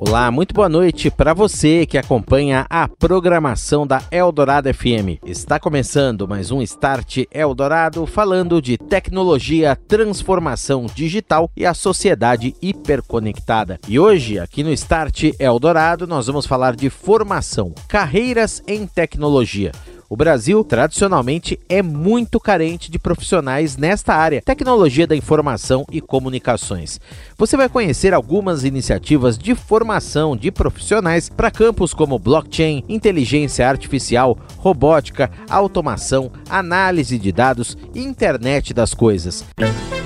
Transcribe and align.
Olá, 0.00 0.30
muito 0.30 0.54
boa 0.54 0.68
noite 0.68 1.10
para 1.10 1.34
você 1.34 1.84
que 1.84 1.98
acompanha 1.98 2.64
a 2.70 2.86
programação 2.86 3.84
da 3.84 4.00
Eldorado 4.12 4.72
FM. 4.72 5.18
Está 5.26 5.58
começando 5.58 6.28
mais 6.28 6.52
um 6.52 6.62
Start 6.62 7.24
Eldorado 7.32 8.06
falando 8.06 8.62
de 8.62 8.78
tecnologia, 8.78 9.74
transformação 9.74 10.86
digital 10.86 11.50
e 11.56 11.66
a 11.66 11.74
sociedade 11.74 12.54
hiperconectada. 12.62 13.80
E 13.88 13.98
hoje, 13.98 14.38
aqui 14.38 14.62
no 14.62 14.72
Start 14.72 15.32
Eldorado, 15.36 16.06
nós 16.06 16.28
vamos 16.28 16.46
falar 16.46 16.76
de 16.76 16.88
formação, 16.88 17.74
carreiras 17.88 18.62
em 18.68 18.86
tecnologia. 18.86 19.72
O 20.10 20.16
Brasil, 20.16 20.64
tradicionalmente, 20.64 21.60
é 21.68 21.82
muito 21.82 22.40
carente 22.40 22.90
de 22.90 22.98
profissionais 22.98 23.76
nesta 23.76 24.14
área, 24.14 24.40
tecnologia 24.40 25.06
da 25.06 25.14
informação 25.14 25.84
e 25.92 26.00
comunicações. 26.00 26.98
Você 27.36 27.58
vai 27.58 27.68
conhecer 27.68 28.14
algumas 28.14 28.64
iniciativas 28.64 29.36
de 29.36 29.54
formação 29.54 30.34
de 30.34 30.50
profissionais 30.50 31.28
para 31.28 31.50
campos 31.50 31.92
como 31.92 32.18
blockchain, 32.18 32.84
inteligência 32.88 33.68
artificial, 33.68 34.38
robótica, 34.56 35.30
automação, 35.50 36.32
análise 36.48 37.18
de 37.18 37.30
dados 37.30 37.76
e 37.94 38.00
internet 38.00 38.72
das 38.72 38.94
coisas. 38.94 39.44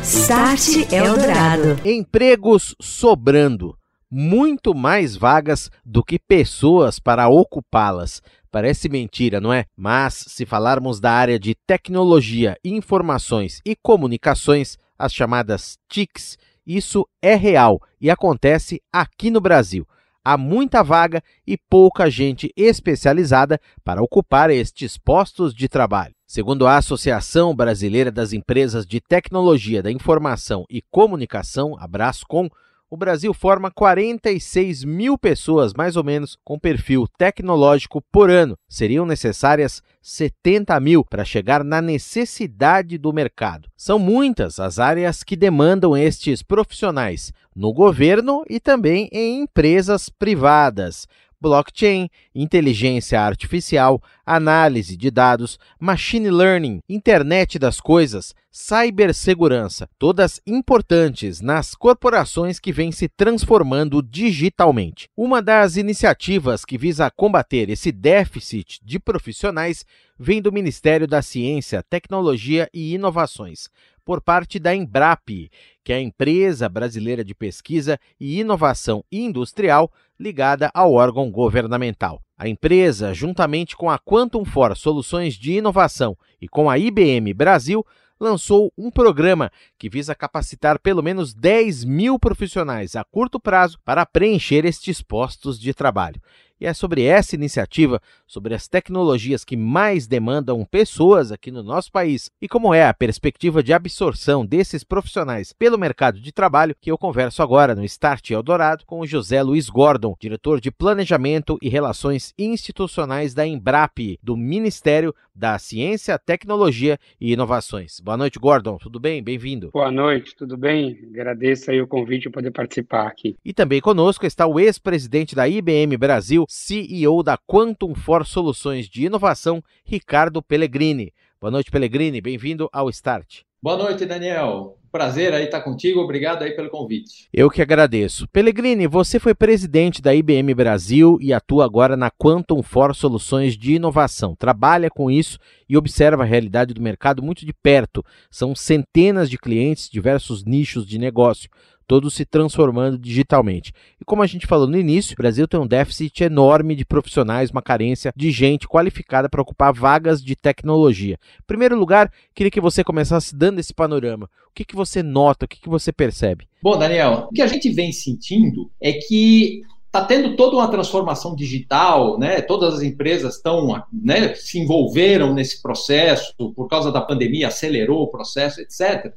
Start 0.03 0.92
Eldorado. 0.92 1.78
Empregos 1.84 2.75
sobrando 2.81 3.77
muito 4.11 4.75
mais 4.75 5.16
vagas 5.16 5.70
do 5.87 6.05
que 6.05 6.19
pessoas 6.19 6.98
para 6.98 7.28
ocupá-las. 7.28 8.20
Parece 8.53 8.86
mentira, 8.86 9.41
não 9.41 9.50
é? 9.50 9.64
Mas, 9.75 10.12
se 10.28 10.45
falarmos 10.45 11.00
da 11.00 11.11
área 11.11 11.39
de 11.39 11.55
tecnologia, 11.67 12.55
informações 12.62 13.62
e 13.64 13.75
comunicações, 13.75 14.77
as 14.98 15.14
chamadas 15.14 15.78
TICs, 15.89 16.36
isso 16.67 17.09
é 17.22 17.34
real 17.34 17.81
e 17.98 18.11
acontece 18.11 18.83
aqui 18.92 19.31
no 19.31 19.41
Brasil. 19.41 19.89
Há 20.22 20.36
muita 20.36 20.83
vaga 20.83 21.22
e 21.47 21.56
pouca 21.56 22.11
gente 22.11 22.53
especializada 22.55 23.59
para 23.83 24.03
ocupar 24.03 24.50
estes 24.50 24.98
postos 24.98 25.55
de 25.55 25.66
trabalho. 25.66 26.14
Segundo 26.27 26.66
a 26.66 26.77
Associação 26.77 27.56
Brasileira 27.56 28.12
das 28.12 28.34
Empresas 28.34 28.84
de 28.87 29.00
Tecnologia 29.00 29.83
da 29.83 29.91
Informação 29.91 30.66
e 30.69 30.83
Comunicação, 30.91 31.75
a 31.78 31.89
Brascom, 31.89 32.50
o 32.93 32.97
Brasil 32.98 33.33
forma 33.33 33.71
46 33.71 34.85
mil 34.85 35.17
pessoas, 35.17 35.73
mais 35.73 35.97
ou 35.97 36.05
menos, 36.05 36.37
com 36.45 36.59
perfil 36.59 37.07
tecnológico 37.17 38.03
por 38.12 38.29
ano. 38.29 38.55
Seriam 38.69 39.07
necessárias 39.07 39.83
70 40.03 40.79
mil 40.79 41.03
para 41.03 41.25
chegar 41.25 41.65
na 41.65 41.81
necessidade 41.81 42.99
do 42.99 43.11
mercado. 43.11 43.67
São 43.75 43.99
muitas 43.99 44.61
as 44.61 44.79
áreas 44.79 45.23
que 45.23 45.37
demandam 45.37 45.97
estes 45.97 46.43
profissionais, 46.43 47.33
no 47.57 47.73
governo 47.73 48.45
e 48.47 48.61
também 48.61 49.09
em 49.11 49.41
empresas 49.41 50.11
privadas 50.11 51.09
blockchain, 51.42 52.08
inteligência 52.32 53.20
artificial, 53.20 54.00
análise 54.25 54.97
de 54.97 55.10
dados, 55.10 55.58
machine 55.80 56.30
learning, 56.30 56.80
internet 56.88 57.58
das 57.58 57.80
coisas, 57.80 58.32
cibersegurança, 58.48 59.88
todas 59.98 60.41
importantes 60.47 61.41
nas 61.41 61.75
corporações 61.75 62.60
que 62.60 62.70
vêm 62.70 62.92
se 62.92 63.08
transformando 63.08 64.00
digitalmente. 64.00 65.08
Uma 65.16 65.42
das 65.42 65.76
iniciativas 65.76 66.64
que 66.64 66.78
visa 66.78 67.10
combater 67.10 67.69
esse 67.69 67.91
déficit 67.91 68.78
de 68.84 69.00
profissionais 69.00 69.84
vem 70.16 70.41
do 70.41 70.53
Ministério 70.53 71.09
da 71.09 71.20
Ciência, 71.20 71.82
Tecnologia 71.82 72.69
e 72.72 72.94
Inovações, 72.94 73.69
por 74.05 74.21
parte 74.21 74.59
da 74.59 74.75
Embrap, 74.75 75.51
que 75.85 75.93
é 75.93 75.97
a 75.97 76.01
empresa 76.01 76.69
brasileira 76.69 77.25
de 77.25 77.35
pesquisa 77.35 77.99
e 78.19 78.41
inovação 78.41 79.05
industrial 79.11 79.91
ligada 80.19 80.71
ao 80.75 80.93
órgão 80.93 81.31
governamental. 81.31 82.23
A 82.39 82.49
empresa, 82.49 83.15
juntamente 83.15 83.77
com 83.77 83.91
a 83.91 83.99
Quantum 83.99 84.45
For 84.45 84.77
Soluções 84.77 85.35
de 85.35 85.53
Inovação 85.53 86.17
e 86.41 86.49
com 86.49 86.69
a 86.69 86.79
IBM 86.79 87.33
Brasil, 87.35 87.85
lançou 88.23 88.73
um 88.79 88.91
programa 88.91 89.51
que 89.77 89.89
visa 89.89 90.15
capacitar 90.15 90.79
pelo 90.79 91.03
menos 91.03 91.34
10 91.34 91.84
mil 91.84 92.19
profissionais 92.19 92.95
a 92.95 93.05
curto 93.05 93.41
prazo 93.41 93.79
para 93.84 94.07
preencher 94.07 94.65
estes 94.65 95.03
postos 95.03 95.59
de 95.59 95.75
trabalho. 95.75 96.21
E 96.62 96.67
é 96.67 96.73
sobre 96.73 97.03
essa 97.03 97.34
iniciativa, 97.34 98.00
sobre 98.25 98.55
as 98.55 98.69
tecnologias 98.69 99.45
que 99.45 99.56
mais 99.56 100.06
demandam 100.06 100.65
pessoas 100.65 101.33
aqui 101.33 101.50
no 101.50 101.61
nosso 101.61 101.91
país 101.91 102.31
e 102.41 102.47
como 102.47 102.73
é 102.73 102.87
a 102.87 102.95
perspectiva 102.95 103.65
de 103.65 103.73
absorção 103.73 104.47
desses 104.47 104.84
profissionais 104.84 105.53
pelo 105.53 105.77
mercado 105.77 106.21
de 106.21 106.31
trabalho, 106.31 106.77
que 106.81 106.89
eu 106.89 106.97
converso 106.97 107.43
agora 107.43 107.75
no 107.75 107.84
Start 107.84 108.31
Eldorado 108.31 108.87
com 108.87 109.01
o 109.01 109.06
José 109.09 109.43
Luiz 109.43 109.69
Gordon, 109.69 110.15
diretor 110.21 110.61
de 110.61 110.71
Planejamento 110.71 111.59
e 111.61 111.69
Relações 111.69 112.33
Institucionais 112.39 113.34
da 113.34 113.45
Embrap, 113.45 114.21
do 114.22 114.37
Ministério 114.37 115.12
da 115.34 115.59
Ciência, 115.59 116.19
Tecnologia 116.19 116.98
e 117.20 117.32
Inovações. 117.32 118.00
Boa 118.00 118.16
noite, 118.16 118.38
Gordon. 118.38 118.76
Tudo 118.78 119.00
bem? 119.00 119.22
Bem-vindo. 119.22 119.70
Boa 119.72 119.91
noite, 119.91 120.37
tudo 120.37 120.56
bem? 120.56 120.98
Agradeço 121.10 121.70
aí 121.70 121.81
o 121.81 121.87
convite 121.87 122.25
de 122.25 122.31
poder 122.31 122.50
participar 122.50 123.06
aqui. 123.06 123.37
E 123.44 123.53
também 123.53 123.81
conosco 123.81 124.26
está 124.26 124.47
o 124.47 124.60
ex-presidente 124.60 125.34
da 125.34 125.48
IBM 125.48 125.97
Brasil, 125.97 126.44
CEO 126.48 127.22
da 127.22 127.38
Quantum 127.38 127.94
For 127.94 128.26
Soluções 128.26 128.88
de 128.88 129.06
Inovação, 129.06 129.62
Ricardo 129.84 130.42
Pellegrini. 130.42 131.12
Boa 131.41 131.50
noite, 131.50 131.71
Pellegrini. 131.71 132.21
Bem-vindo 132.21 132.69
ao 132.72 132.88
Start. 132.91 133.41
Boa 133.60 133.76
noite, 133.76 134.04
Daniel. 134.04 134.76
Prazer 134.92 135.32
aí 135.32 135.47
estar 135.47 135.62
contigo. 135.62 136.00
Obrigado 136.00 136.42
aí 136.42 136.50
pelo 136.50 136.69
convite. 136.69 137.26
Eu 137.32 137.48
que 137.48 137.62
agradeço. 137.62 138.28
Pellegrini, 138.28 138.86
você 138.86 139.19
foi 139.19 139.34
presidente 139.34 140.03
da 140.03 140.14
IBM 140.14 140.53
Brasil 140.53 141.16
e 141.19 141.32
atua 141.32 141.64
agora 141.64 141.97
na 141.97 142.10
Quantum 142.10 142.62
For 142.62 142.94
Soluções 142.94 143.56
de 143.56 143.72
Inovação. 143.72 144.36
Trabalha 144.36 144.91
com 144.91 145.10
isso 145.10 145.38
e 145.66 145.78
observa 145.78 146.25
a 146.25 146.26
realidade 146.26 146.75
do 146.75 146.82
mercado 146.82 147.22
muito 147.22 147.47
de 147.47 147.54
perto. 147.54 148.04
São 148.30 148.54
centenas 148.54 149.30
de 149.30 149.38
clientes, 149.38 149.88
diversos 149.88 150.44
nichos 150.44 150.86
de 150.86 150.98
negócio 150.98 151.48
todos 151.92 152.14
se 152.14 152.25
transformando 152.25 152.97
digitalmente. 152.97 153.70
E 154.00 154.04
como 154.06 154.22
a 154.22 154.26
gente 154.26 154.47
falou 154.47 154.66
no 154.66 154.78
início, 154.78 155.12
o 155.12 155.16
Brasil 155.16 155.47
tem 155.47 155.60
um 155.60 155.66
déficit 155.66 156.25
enorme 156.25 156.75
de 156.75 156.86
profissionais, 156.86 157.50
uma 157.50 157.60
carência 157.60 158.10
de 158.16 158.30
gente 158.30 158.66
qualificada 158.66 159.28
para 159.28 159.42
ocupar 159.42 159.75
vagas 159.75 160.25
de 160.25 160.34
tecnologia. 160.34 161.19
Em 161.38 161.47
primeiro 161.47 161.78
lugar, 161.78 162.10
queria 162.34 162.50
que 162.50 162.62
você 162.62 162.82
começasse 162.82 163.36
dando 163.36 163.58
esse 163.58 163.75
panorama. 163.75 164.25
O 164.48 164.54
que, 164.54 164.64
que 164.64 164.75
você 164.75 165.03
nota, 165.03 165.44
o 165.44 165.48
que, 165.48 165.60
que 165.60 165.69
você 165.69 165.92
percebe? 165.92 166.48
Bom, 166.62 166.78
Daniel, 166.78 167.28
o 167.30 167.34
que 167.34 167.42
a 167.42 167.47
gente 167.47 167.69
vem 167.69 167.92
sentindo 167.92 168.70
é 168.80 168.94
que 168.94 169.60
está 169.84 170.03
tendo 170.03 170.34
toda 170.34 170.56
uma 170.56 170.69
transformação 170.69 171.36
digital, 171.36 172.19
né? 172.19 172.41
Todas 172.41 172.76
as 172.76 172.80
empresas 172.80 173.36
estão, 173.36 173.69
né, 173.92 174.34
se 174.34 174.59
envolveram 174.59 175.34
nesse 175.34 175.60
processo 175.60 176.32
por 176.56 176.69
causa 176.69 176.91
da 176.91 177.03
pandemia, 177.03 177.48
acelerou 177.48 178.04
o 178.04 178.10
processo, 178.10 178.62
etc. 178.62 179.12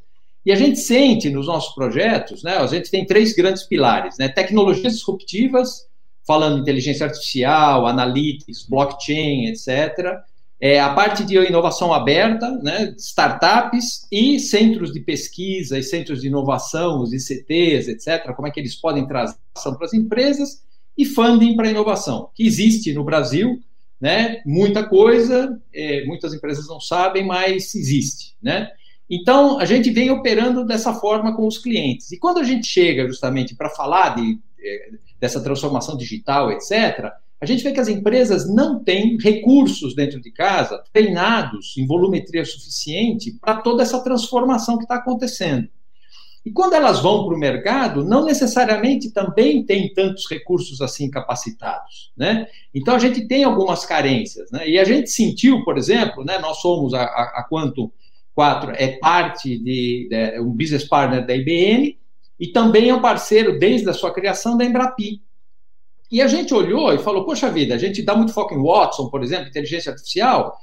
E 0.45 0.51
a 0.51 0.55
gente 0.55 0.79
sente 0.79 1.29
nos 1.29 1.47
nossos 1.47 1.73
projetos, 1.73 2.43
né, 2.43 2.57
a 2.57 2.67
gente 2.67 2.91
tem 2.91 3.05
três 3.05 3.33
grandes 3.33 3.63
pilares, 3.63 4.15
né, 4.19 4.29
tecnologias 4.29 4.93
disruptivas, 4.93 5.87
falando 6.25 6.61
inteligência 6.61 7.05
artificial, 7.05 7.87
analytics, 7.87 8.65
blockchain, 8.67 9.47
etc. 9.47 10.19
É, 10.59 10.79
a 10.79 10.93
parte 10.93 11.23
de 11.23 11.35
inovação 11.35 11.93
aberta, 11.93 12.49
né, 12.61 12.93
startups 12.97 14.07
e 14.11 14.39
centros 14.39 14.93
de 14.93 14.99
pesquisa 14.99 15.77
e 15.77 15.83
centros 15.83 16.21
de 16.21 16.27
inovação, 16.27 17.01
os 17.01 17.11
ICTs, 17.11 17.87
etc., 17.87 18.33
como 18.35 18.47
é 18.47 18.51
que 18.51 18.59
eles 18.59 18.75
podem 18.75 19.07
trazer 19.07 19.35
ação 19.55 19.75
para 19.75 19.85
as 19.85 19.93
empresas, 19.93 20.63
e 20.97 21.05
funding 21.05 21.55
para 21.55 21.69
inovação, 21.69 22.29
que 22.33 22.45
existe 22.45 22.93
no 22.93 23.03
Brasil, 23.03 23.59
né, 23.99 24.41
muita 24.45 24.83
coisa, 24.83 25.59
é, 25.73 26.05
muitas 26.05 26.33
empresas 26.33 26.67
não 26.67 26.79
sabem, 26.79 27.25
mas 27.25 27.73
existe. 27.75 28.35
Né? 28.41 28.69
Então, 29.09 29.59
a 29.59 29.65
gente 29.65 29.89
vem 29.91 30.09
operando 30.09 30.65
dessa 30.65 30.93
forma 30.93 31.35
com 31.35 31.47
os 31.47 31.57
clientes. 31.57 32.11
E 32.11 32.17
quando 32.17 32.39
a 32.39 32.43
gente 32.43 32.65
chega 32.65 33.07
justamente 33.07 33.55
para 33.55 33.69
falar 33.69 34.15
de, 34.15 34.39
eh, 34.59 34.89
dessa 35.19 35.41
transformação 35.41 35.95
digital, 35.95 36.51
etc., 36.51 37.11
a 37.39 37.45
a 37.45 37.47
gente 37.47 37.63
vê 37.63 37.71
que 37.71 37.79
as 37.79 37.87
empresas 37.87 38.51
não 38.51 38.83
têm 38.83 39.17
recursos 39.17 39.93
dentro 39.93 40.19
de 40.19 40.31
casa 40.31 40.83
treinados 40.91 41.77
em 41.77 41.85
volumetria 41.85 42.43
suficiente 42.43 43.33
para 43.39 43.57
toda 43.57 43.83
essa 43.83 44.03
transformação 44.03 44.77
que 44.77 44.83
está 44.83 44.95
acontecendo. 44.95 45.69
E 46.43 46.51
quando 46.51 46.73
elas 46.73 46.99
vão 46.99 47.25
para 47.25 47.35
o 47.35 47.39
mercado, 47.39 48.03
não 48.03 48.25
necessariamente 48.25 49.11
também 49.11 49.63
tem 49.63 49.93
tantos 49.93 50.27
recursos 50.27 50.81
assim 50.81 51.07
capacitados, 51.07 52.11
né? 52.17 52.47
Então 52.73 52.95
a 52.95 52.99
gente 52.99 53.27
tem 53.27 53.43
algumas 53.43 53.85
carências, 53.85 54.49
né? 54.51 54.67
E 54.67 54.79
a 54.79 54.83
gente 54.83 55.11
sentiu, 55.11 55.63
por 55.63 55.77
exemplo, 55.77 56.23
né? 56.23 56.39
Nós 56.39 56.57
somos 56.61 56.95
a, 56.95 57.03
a, 57.03 57.41
a 57.41 57.47
Quantum 57.47 57.91
4 58.35 58.73
é 58.75 58.97
parte 58.97 59.57
de, 59.57 60.09
de 60.09 60.39
um 60.41 60.51
business 60.51 60.83
partner 60.83 61.25
da 61.25 61.35
IBM 61.35 61.97
e 62.39 62.47
também 62.47 62.89
é 62.89 62.93
um 62.93 63.01
parceiro 63.01 63.57
desde 63.57 63.89
a 63.89 63.93
sua 63.93 64.13
criação 64.13 64.57
da 64.57 64.65
Embrapi. 64.65 65.21
E 66.11 66.21
a 66.21 66.27
gente 66.27 66.53
olhou 66.53 66.93
e 66.93 66.99
falou: 66.99 67.25
poxa 67.25 67.49
vida, 67.49 67.73
a 67.73 67.77
gente 67.77 68.03
dá 68.03 68.15
muito 68.15 68.33
foco 68.33 68.53
em 68.53 68.61
Watson, 68.61 69.09
por 69.09 69.23
exemplo, 69.23 69.47
inteligência 69.47 69.91
artificial, 69.91 70.55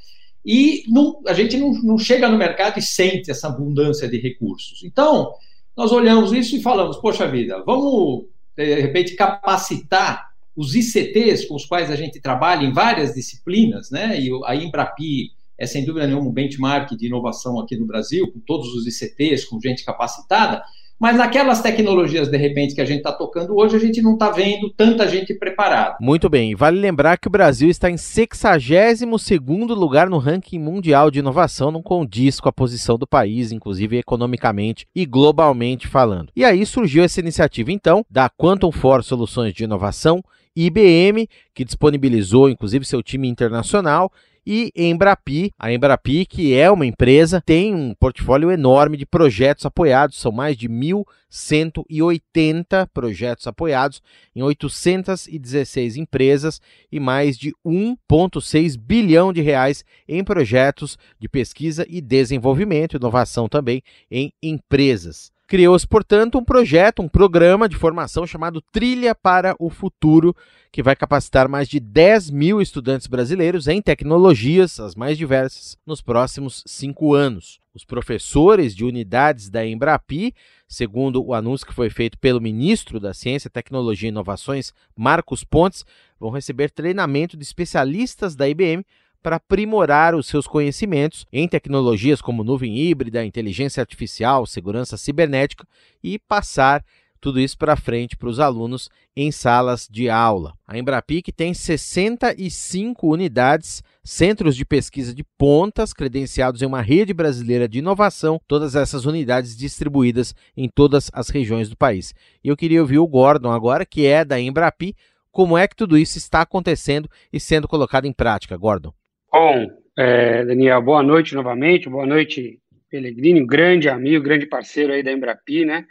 e 0.45 0.85
não, 0.89 1.21
a 1.27 1.33
gente 1.33 1.57
não, 1.57 1.73
não 1.73 1.99
chega 1.99 2.29
no 2.29 2.37
mercado 2.37 2.79
e 2.79 2.83
sente 2.83 3.31
essa 3.31 3.49
abundância 3.49 4.09
de 4.09 4.19
recursos. 4.19 4.83
Então, 4.85 5.33
nós 5.77 5.91
olhamos 5.91 6.33
isso 6.33 6.55
e 6.55 6.63
falamos: 6.63 6.99
poxa 6.99 7.27
vida, 7.27 7.63
vamos 7.65 8.27
de 8.55 8.81
repente 8.81 9.15
capacitar 9.15 10.31
os 10.55 10.75
ICTs 10.75 11.47
com 11.47 11.55
os 11.55 11.65
quais 11.65 11.91
a 11.91 11.97
gente 11.97 12.21
trabalha 12.21 12.67
em 12.67 12.73
várias 12.73 13.15
disciplinas, 13.15 13.91
né? 13.91 14.21
E 14.21 14.31
a 14.45 14.55
Embrapi 14.55 15.33
é 15.63 15.67
sem 15.67 15.85
dúvida 15.85 16.09
nenhuma 16.09 16.29
um 16.29 16.33
benchmark 16.33 16.91
de 16.97 17.07
inovação 17.07 17.61
aqui 17.61 17.77
no 17.77 17.87
Brasil, 17.87 18.27
com 18.33 18.41
todos 18.41 18.75
os 18.75 18.85
ICTs, 18.85 19.45
com 19.45 19.61
gente 19.61 19.85
capacitada. 19.85 20.61
Mas 20.99 21.17
naquelas 21.17 21.61
tecnologias, 21.61 22.29
de 22.29 22.37
repente, 22.37 22.75
que 22.75 22.81
a 22.81 22.85
gente 22.85 22.99
está 22.99 23.13
tocando 23.13 23.57
hoje, 23.57 23.77
a 23.77 23.79
gente 23.79 24.03
não 24.03 24.15
está 24.15 24.29
vendo 24.31 24.71
tanta 24.71 25.09
gente 25.09 25.33
preparada. 25.35 25.97
Muito 26.01 26.29
bem. 26.29 26.57
Vale 26.57 26.81
lembrar 26.81 27.17
que 27.17 27.29
o 27.29 27.31
Brasil 27.31 27.71
está 27.71 27.89
em 27.89 27.95
62º 27.95 29.73
lugar 29.73 30.11
no 30.11 30.19
ranking 30.19 30.59
mundial 30.59 31.13
de 31.13 31.21
inovação, 31.21 31.71
não 31.71 31.83
condiz 31.83 32.41
com 32.41 32.49
a 32.49 32.53
posição 32.53 32.99
do 32.99 33.07
país, 33.07 33.53
inclusive 33.53 33.99
economicamente 33.99 34.85
e 34.93 35.07
globalmente 35.07 35.87
falando. 35.87 36.33
E 36.35 36.45
aí 36.45 36.67
surgiu 36.67 37.05
essa 37.05 37.21
iniciativa, 37.21 37.71
então, 37.71 38.05
da 38.11 38.29
Quantum 38.29 38.73
Force 38.73 39.09
Soluções 39.09 39.55
de 39.55 39.63
Inovação, 39.63 40.25
IBM, 40.57 41.29
que 41.55 41.65
disponibilizou, 41.65 42.49
inclusive, 42.49 42.85
seu 42.85 43.01
time 43.01 43.29
internacional 43.29 44.11
e 44.47 44.71
Embrapi, 44.75 45.53
a 45.59 45.73
Embrapi, 45.73 46.27
que 46.27 46.55
é 46.55 46.71
uma 46.71 46.85
empresa, 46.85 47.41
tem 47.41 47.75
um 47.75 47.95
portfólio 47.95 48.51
enorme 48.51 48.97
de 48.97 49.07
projetos 49.07 49.65
apoiados, 49.65 50.19
são 50.19 50.31
mais 50.31 50.55
de 50.57 50.69
1.180 50.69 52.87
projetos 52.93 53.47
apoiados 53.47 54.03
em 54.35 54.43
816 54.43 55.97
empresas 55.97 56.61
e 56.91 57.01
mais 57.01 57.39
de 57.39 57.55
1,6 57.65 58.77
bilhão 58.77 59.33
de 59.33 59.41
reais 59.41 59.85
em 60.07 60.23
projetos 60.23 60.99
de 61.19 61.29
pesquisa 61.29 61.87
e 61.89 62.01
desenvolvimento, 62.01 62.97
inovação 62.97 63.49
também 63.49 63.83
em 64.11 64.33
empresas. 64.43 65.32
Criou-se, 65.47 65.87
portanto, 65.87 66.39
um 66.39 66.45
projeto, 66.45 67.03
um 67.03 67.09
programa 67.09 67.69
de 67.69 67.77
formação 67.77 68.27
chamado 68.27 68.63
Trilha 68.73 69.15
para 69.15 69.55
o 69.59 69.69
Futuro, 69.69 70.35
que 70.71 70.83
vai 70.83 70.97
capacitar 70.97 71.49
mais 71.49 71.69
de 71.69 71.79
10 71.79 72.31
mil 72.31 72.63
estudantes 72.63 73.07
brasileiros 73.07 73.69
em 73.69 73.83
tecnologias, 73.83 74.81
as 74.81 74.95
mais 74.95 75.19
diversas, 75.19 75.77
nos 75.87 76.01
próximos 76.01 76.63
cinco 76.67 77.13
anos. 77.13 77.61
Os 77.75 77.85
professores 77.85 78.75
de 78.75 78.85
unidades 78.85 79.51
da 79.51 79.67
Embrapi, 79.67 80.35
segundo 80.67 81.23
o 81.23 81.35
anúncio 81.35 81.67
que 81.67 81.75
foi 81.75 81.91
feito 81.91 82.19
pelo 82.19 82.41
ministro 82.41 82.99
da 82.99 83.13
Ciência, 83.13 83.51
Tecnologia 83.51 84.09
e 84.09 84.11
Inovações, 84.11 84.73
Marcos 84.97 85.45
Pontes, 85.45 85.85
vão 86.19 86.31
receber 86.31 86.71
treinamento 86.71 87.37
de 87.37 87.43
especialistas 87.43 88.35
da 88.35 88.49
IBM 88.49 88.85
para 89.23 89.37
aprimorar 89.37 90.15
os 90.15 90.27
seus 90.27 90.47
conhecimentos 90.47 91.27
em 91.33 91.47
tecnologias 91.47 92.21
como 92.21 92.43
nuvem 92.43 92.77
híbrida, 92.79 93.25
inteligência 93.25 93.81
artificial, 93.81 94.47
segurança 94.47 94.97
cibernética 94.97 95.67
e 96.03 96.19
passar 96.19 96.85
tudo 97.23 97.39
isso 97.39 97.57
para 97.57 97.77
frente 97.77 98.17
para 98.17 98.29
os 98.29 98.41
alunos 98.41 98.91
em 99.17 99.31
salas 99.31 99.87
de 99.89 100.11
aula. 100.11 100.55
A 100.67 100.77
Embrapic 100.77 101.31
tem 101.31 101.55
65 101.55 103.07
unidades, 103.07 103.81
centros 104.03 104.57
de 104.57 104.65
pesquisa 104.65 105.15
de 105.15 105.23
pontas, 105.39 105.93
credenciados 105.93 106.61
em 106.61 106.67
uma 106.67 106.83
rede 106.83 107.15
brasileira 107.15 107.69
de 107.69 107.79
inovação, 107.79 108.41
todas 108.49 108.75
essas 108.75 109.07
unidades 109.07 109.57
distribuídas 109.57 110.35
em 110.57 110.69
todas 110.69 111.11
as 111.13 111.29
regiões 111.29 111.69
do 111.69 111.77
país. 111.77 112.13
E 112.43 112.49
eu 112.49 112.57
queria 112.57 112.81
ouvir 112.81 112.99
o 112.99 113.07
Gordon 113.07 113.53
agora, 113.53 113.87
que 113.87 114.05
é 114.05 114.25
da 114.25 114.41
Embrapi, 114.41 114.97
como 115.31 115.57
é 115.57 115.69
que 115.69 115.77
tudo 115.77 115.97
isso 115.97 116.19
está 116.19 116.43
acontecendo 116.43 117.09
e 117.33 117.39
sendo 117.39 117.69
colocado 117.69 118.05
em 118.05 118.13
prática, 118.13 118.57
Gordon? 118.57 118.93
Bom, 119.33 119.67
é, 119.97 120.45
Daniel, 120.45 120.83
boa 120.83 121.03
noite 121.03 121.35
novamente, 121.35 121.89
boa 121.89 122.05
noite, 122.05 122.61
Pellegrini, 122.91 123.43
um 123.43 123.47
grande 123.47 123.89
amigo, 123.89 124.23
grande 124.23 124.45
parceiro 124.45 124.93
aí 124.93 125.03
da 125.03 125.11
Embrapi, 125.11 125.65
né? 125.65 125.87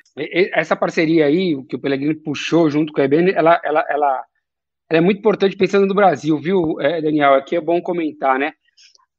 Essa 0.53 0.75
parceria 0.75 1.25
aí, 1.25 1.57
que 1.67 1.75
o 1.75 1.79
Pellegrini 1.79 2.13
puxou 2.13 2.69
junto 2.69 2.93
com 2.93 3.01
a 3.01 3.05
IBM, 3.05 3.31
ela, 3.31 3.59
ela, 3.63 3.83
ela, 3.89 4.23
ela 4.91 4.99
é 4.99 5.01
muito 5.01 5.17
importante 5.17 5.57
pensando 5.57 5.87
no 5.87 5.95
Brasil, 5.95 6.37
viu, 6.37 6.79
é, 6.79 7.01
Daniel? 7.01 7.33
Aqui 7.33 7.55
é 7.55 7.61
bom 7.61 7.81
comentar, 7.81 8.37
né? 8.37 8.53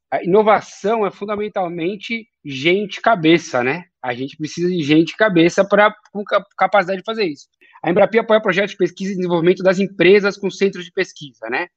A 0.09 0.23
inovação 0.23 1.05
é 1.05 1.11
fundamentalmente 1.11 2.25
gente 2.45 3.01
cabeça, 3.01 3.61
né? 3.61 3.83
A 4.01 4.13
gente 4.13 4.37
precisa 4.37 4.69
de 4.69 4.81
gente 4.83 5.17
cabeça 5.17 5.67
para 5.67 5.93
com 6.13 6.23
capacidade 6.57 6.99
de 6.99 7.05
fazer 7.05 7.25
isso. 7.25 7.47
A 7.83 7.91
Embrapi 7.91 8.19
apoia 8.19 8.41
projetos 8.41 8.71
de 8.71 8.77
pesquisa 8.77 9.11
e 9.11 9.17
desenvolvimento 9.17 9.61
das 9.61 9.79
empresas 9.79 10.37
com 10.37 10.49
centros 10.49 10.85
de 10.85 10.93
pesquisa, 10.93 11.49
né? 11.49 11.67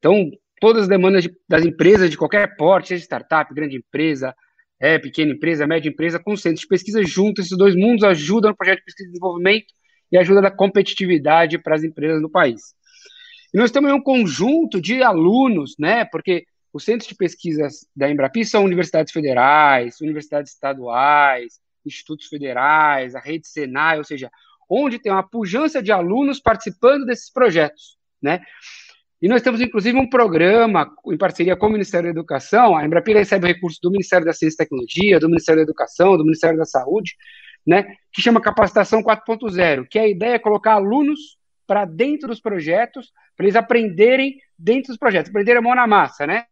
Então, 0.00 0.28
todas 0.60 0.82
as 0.82 0.88
demandas 0.88 1.24
de, 1.24 1.34
das 1.48 1.64
empresas 1.64 2.10
de 2.10 2.16
qualquer 2.16 2.56
porte, 2.56 2.88
seja 2.88 3.04
startup, 3.04 3.52
grande 3.54 3.76
empresa, 3.76 4.34
é, 4.80 4.98
pequena 4.98 5.32
empresa, 5.32 5.66
média 5.66 5.88
empresa, 5.88 6.18
com 6.18 6.36
centros 6.36 6.60
de 6.60 6.68
pesquisa 6.68 7.02
juntos, 7.02 7.46
esses 7.46 7.56
dois 7.56 7.74
mundos 7.74 8.04
ajudam 8.04 8.50
no 8.50 8.56
projeto 8.56 8.78
de 8.78 8.84
pesquisa 8.84 9.08
e 9.08 9.12
desenvolvimento 9.12 9.66
e 10.10 10.18
ajuda 10.18 10.40
na 10.40 10.50
competitividade 10.50 11.58
para 11.58 11.74
as 11.74 11.84
empresas 11.84 12.20
no 12.20 12.30
país. 12.30 12.74
E 13.52 13.58
nós 13.58 13.70
temos 13.70 13.92
um 13.92 14.00
conjunto 14.00 14.80
de 14.80 15.02
alunos, 15.02 15.74
né, 15.78 16.04
porque 16.04 16.44
os 16.72 16.84
centros 16.84 17.08
de 17.08 17.14
pesquisas 17.14 17.86
da 17.94 18.10
Embrapi 18.10 18.44
são 18.44 18.64
universidades 18.64 19.12
federais, 19.12 20.00
universidades 20.00 20.52
estaduais, 20.52 21.60
institutos 21.86 22.26
federais, 22.26 23.14
a 23.14 23.20
rede 23.20 23.46
Senai, 23.46 23.98
ou 23.98 24.04
seja, 24.04 24.30
onde 24.68 24.98
tem 24.98 25.12
uma 25.12 25.22
pujança 25.22 25.82
de 25.82 25.92
alunos 25.92 26.40
participando 26.40 27.06
desses 27.06 27.30
projetos, 27.30 27.96
né? 28.20 28.40
E 29.22 29.28
nós 29.28 29.42
temos, 29.42 29.60
inclusive, 29.60 29.98
um 29.98 30.08
programa 30.08 30.90
em 31.06 31.16
parceria 31.16 31.56
com 31.56 31.66
o 31.66 31.70
Ministério 31.70 32.12
da 32.12 32.18
Educação. 32.18 32.76
A 32.76 32.84
Embrapira 32.84 33.20
recebe 33.20 33.46
recursos 33.46 33.78
do 33.80 33.90
Ministério 33.90 34.26
da 34.26 34.32
Ciência 34.32 34.56
e 34.56 34.58
Tecnologia, 34.58 35.20
do 35.20 35.28
Ministério 35.28 35.60
da 35.60 35.70
Educação, 35.70 36.16
do 36.16 36.24
Ministério 36.24 36.58
da 36.58 36.64
Saúde, 36.64 37.14
né, 37.66 37.96
que 38.12 38.20
chama 38.20 38.40
Capacitação 38.40 39.02
4.0, 39.02 39.86
que 39.88 39.98
a 39.98 40.06
ideia 40.06 40.34
é 40.34 40.38
colocar 40.38 40.74
alunos 40.74 41.38
para 41.66 41.84
dentro 41.84 42.28
dos 42.28 42.40
projetos, 42.40 43.12
para 43.36 43.46
eles 43.46 43.56
aprenderem 43.56 44.38
dentro 44.58 44.88
dos 44.88 44.98
projetos, 44.98 45.30
aprenderem 45.30 45.58
a 45.58 45.62
mão 45.62 45.74
na 45.74 45.86
massa, 45.86 46.26
né? 46.26 46.44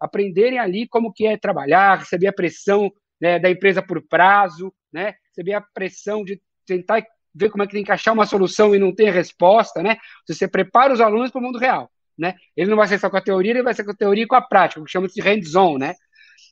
Aprenderem 0.00 0.58
ali 0.58 0.86
como 0.86 1.12
que 1.12 1.26
é 1.26 1.36
trabalhar, 1.36 1.98
receber 1.98 2.28
a 2.28 2.32
pressão 2.32 2.92
né, 3.20 3.38
da 3.38 3.50
empresa 3.50 3.82
por 3.82 4.00
prazo, 4.06 4.72
né? 4.92 5.14
Receber 5.30 5.54
a 5.54 5.60
pressão 5.60 6.24
de 6.24 6.40
tentar 6.64 7.04
ver 7.36 7.50
como 7.50 7.62
é 7.62 7.66
que 7.66 7.74
tem 7.74 7.84
que 7.84 7.92
achar 7.92 8.12
uma 8.12 8.26
solução 8.26 8.74
e 8.74 8.78
não 8.78 8.94
ter 8.94 9.10
resposta, 9.10 9.82
né? 9.82 9.96
Você 10.26 10.48
prepara 10.48 10.92
os 10.92 11.00
alunos 11.00 11.30
para 11.30 11.38
o 11.40 11.42
mundo 11.42 11.58
real 11.58 11.90
né? 12.18 12.34
Ele 12.56 12.70
não 12.70 12.76
vai 12.76 12.88
ser 12.88 12.98
só 12.98 13.10
com 13.10 13.16
a 13.16 13.20
teoria, 13.20 13.52
ele 13.52 13.62
vai 13.62 13.74
ser 13.74 13.84
com 13.84 13.90
a 13.90 13.96
teoria 13.96 14.24
e 14.24 14.26
com 14.26 14.36
a 14.36 14.42
prática, 14.42 14.80
o 14.80 14.84
que 14.84 14.90
chama 14.90 15.08
de 15.08 15.20
hands-on, 15.20 15.78
né? 15.78 15.94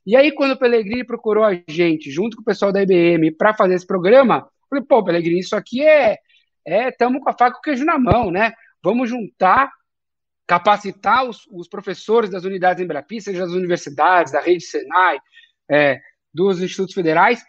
E 0.07 0.17
aí, 0.17 0.33
quando 0.33 0.53
o 0.53 0.59
Pellegrini 0.59 1.05
procurou 1.05 1.45
a 1.45 1.55
gente, 1.67 2.11
junto 2.11 2.37
com 2.37 2.43
o 2.43 2.45
pessoal 2.45 2.71
da 2.71 2.83
IBM, 2.83 3.31
para 3.33 3.55
fazer 3.55 3.75
esse 3.75 3.87
programa, 3.87 4.47
eu 4.47 4.69
falei, 4.69 4.85
pô, 4.85 5.03
Pellegrini, 5.03 5.41
isso 5.41 5.57
aqui 5.57 5.83
é. 5.83 6.19
É, 6.67 6.91
com 6.93 7.29
a 7.29 7.33
faca 7.33 7.57
e 7.57 7.59
o 7.59 7.61
queijo 7.61 7.85
na 7.85 7.99
mão, 7.99 8.31
né? 8.31 8.53
Vamos 8.83 9.09
juntar, 9.09 9.71
capacitar 10.47 11.25
os, 11.25 11.47
os 11.51 11.69
professores 11.69 12.31
das 12.31 12.45
unidades 12.45 12.83
Embrapi, 12.83 13.21
seja 13.21 13.41
das 13.41 13.53
universidades, 13.53 14.33
da 14.33 14.41
rede 14.41 14.65
Senai, 14.65 15.19
é, 15.71 16.01
dos 16.33 16.63
institutos 16.63 16.95
federais, 16.95 17.43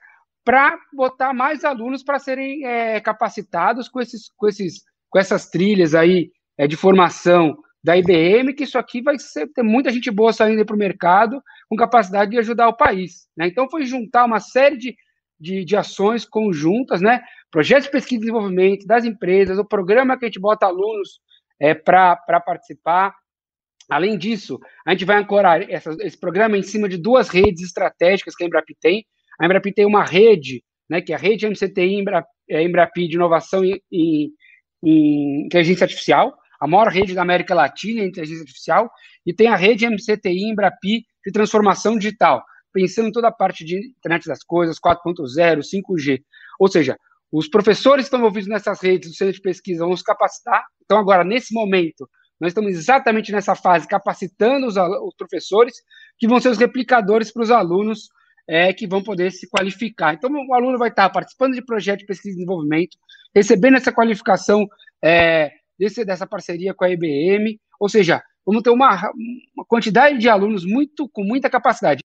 para 0.46 0.78
botar 0.94 1.34
mais 1.34 1.66
alunos 1.66 2.04
para 2.04 2.20
serem 2.20 2.66
é, 2.66 3.02
capacitados 3.02 3.90
com, 3.90 4.00
esses, 4.00 4.32
com, 4.38 4.48
esses, 4.48 4.84
com 5.10 5.18
essas 5.18 5.50
trilhas 5.50 5.96
aí 5.96 6.30
é, 6.56 6.68
de 6.68 6.78
formação 6.78 7.58
da 7.84 7.98
IBM, 7.98 8.54
que 8.54 8.64
isso 8.64 8.78
aqui 8.78 9.02
vai 9.02 9.18
ser, 9.20 9.48
ter 9.52 9.64
muita 9.64 9.92
gente 9.92 10.10
boa 10.10 10.32
saindo 10.32 10.66
para 10.66 10.76
o 10.76 10.80
mercado 10.80 11.42
com 11.68 11.76
capacidade 11.76 12.32
de 12.32 12.38
ajudar 12.38 12.68
o 12.68 12.78
país. 12.78 13.28
Né? 13.36 13.48
Então, 13.48 13.70
foi 13.70 13.86
juntar 13.86 14.26
uma 14.26 14.40
série 14.40 14.78
de, 14.78 14.96
de, 15.40 15.66
de, 15.66 15.76
ações 15.76 16.26
conjuntas, 16.26 17.02
né? 17.02 17.22
projetos 17.52 17.86
de 17.86 17.92
pesquisa 17.92 18.18
e 18.18 18.20
desenvolvimento 18.22 18.86
das 18.86 19.04
empresas, 19.04 19.58
o 19.58 19.66
programa 19.66 20.18
que 20.18 20.26
a 20.26 20.28
gente 20.28 20.40
bota 20.40 20.66
alunos 20.68 21.20
é, 21.60 21.74
para 21.74 22.42
participar. 22.46 23.14
Além 23.90 24.18
disso, 24.18 24.60
a 24.86 24.92
gente 24.92 25.06
vai 25.06 25.18
ancorar 25.18 25.70
essa, 25.70 25.96
esse 26.02 26.20
programa 26.20 26.58
em 26.58 26.64
cima 26.64 26.90
de 26.90 26.98
duas 26.98 27.30
redes 27.30 27.64
estratégicas 27.64 28.36
que 28.36 28.44
a 28.44 28.48
Embrapi 28.48 28.76
tem. 28.80 29.06
A 29.40 29.46
Embrapi 29.46 29.74
tem 29.74 29.86
uma 29.86 30.04
rede, 30.04 30.64
né, 30.90 31.02
que 31.02 31.12
é 31.12 31.16
a 31.16 31.20
rede 31.20 31.48
MCTI 31.48 31.96
Embrapi, 31.96 32.28
é, 32.50 33.08
de 33.08 33.16
inovação 33.16 33.64
em, 33.64 33.80
em, 33.92 34.32
em 34.84 35.46
inteligência 35.46 35.86
artificial, 35.86 36.34
a 36.60 36.68
maior 36.68 36.88
rede 36.88 37.14
da 37.14 37.22
América 37.22 37.54
Latina 37.54 38.02
em 38.02 38.08
inteligência 38.08 38.42
artificial, 38.42 38.90
e 39.26 39.34
tem 39.34 39.48
a 39.48 39.56
rede 39.56 39.88
MCTI 39.88 40.50
Embrapi 40.50 41.06
de 41.26 41.32
transformação 41.32 41.98
digital, 41.98 42.44
pensando 42.72 43.10
em 43.10 43.12
toda 43.12 43.30
a 43.30 43.32
parte 43.32 43.66
de 43.66 43.78
internet 43.98 44.28
das 44.28 44.44
coisas, 44.44 44.78
4.0, 44.80 45.60
5G. 45.60 46.22
Ou 46.60 46.68
seja, 46.68 46.98
os 47.32 47.50
professores 47.50 48.04
que 48.04 48.08
estão 48.08 48.20
envolvidos 48.20 48.48
nessas 48.48 48.82
redes 48.82 49.10
do 49.10 49.16
centro 49.16 49.34
de 49.34 49.42
pesquisa 49.42 49.86
vão 49.86 49.98
se 49.98 50.04
capacitar. 50.04 50.64
Então, 50.84 50.98
agora, 50.98 51.24
nesse 51.24 51.54
momento, 51.54 52.08
nós 52.40 52.52
estamos 52.52 52.72
exatamente 52.72 53.32
nessa 53.32 53.56
fase, 53.56 53.88
capacitando 53.88 54.68
os, 54.68 54.76
os 54.78 55.16
professores, 55.18 55.74
que 56.18 56.28
vão 56.28 56.40
ser 56.40 56.50
os 56.50 56.58
replicadores 56.58 57.32
para 57.32 57.44
os 57.44 57.52
alunos 57.52 58.08
é, 58.48 58.74
que 58.74 58.88
vão 58.88 59.04
poder 59.04 59.32
se 59.32 59.50
qualificar. 59.50 60.14
Então, 60.14 60.30
o 60.32 60.54
aluno 60.54 60.78
vai 60.78 60.90
estar 60.90 61.10
participando 61.10 61.54
de 61.54 61.64
projeto 61.64 62.00
de 62.00 62.06
pesquisa 62.06 62.30
e 62.30 62.36
desenvolvimento, 62.36 62.98
recebendo 63.36 63.78
essa 63.78 63.92
qualificação 63.92 64.68
é, 65.04 65.52
desse, 65.78 66.06
dessa 66.06 66.28
parceria 66.28 66.74
com 66.74 66.86
a 66.86 66.90
IBM, 66.90 67.60
ou 67.80 67.90
seja, 67.90 68.22
vamos 68.46 68.64
ter 68.64 68.70
uma, 68.70 69.12
uma 69.56 69.66
quantidade 69.68 70.18
de 70.18 70.30
alunos 70.30 70.66
muito 70.66 71.10
com 71.12 71.24
muita 71.24 71.50
capacidade. 71.50 72.02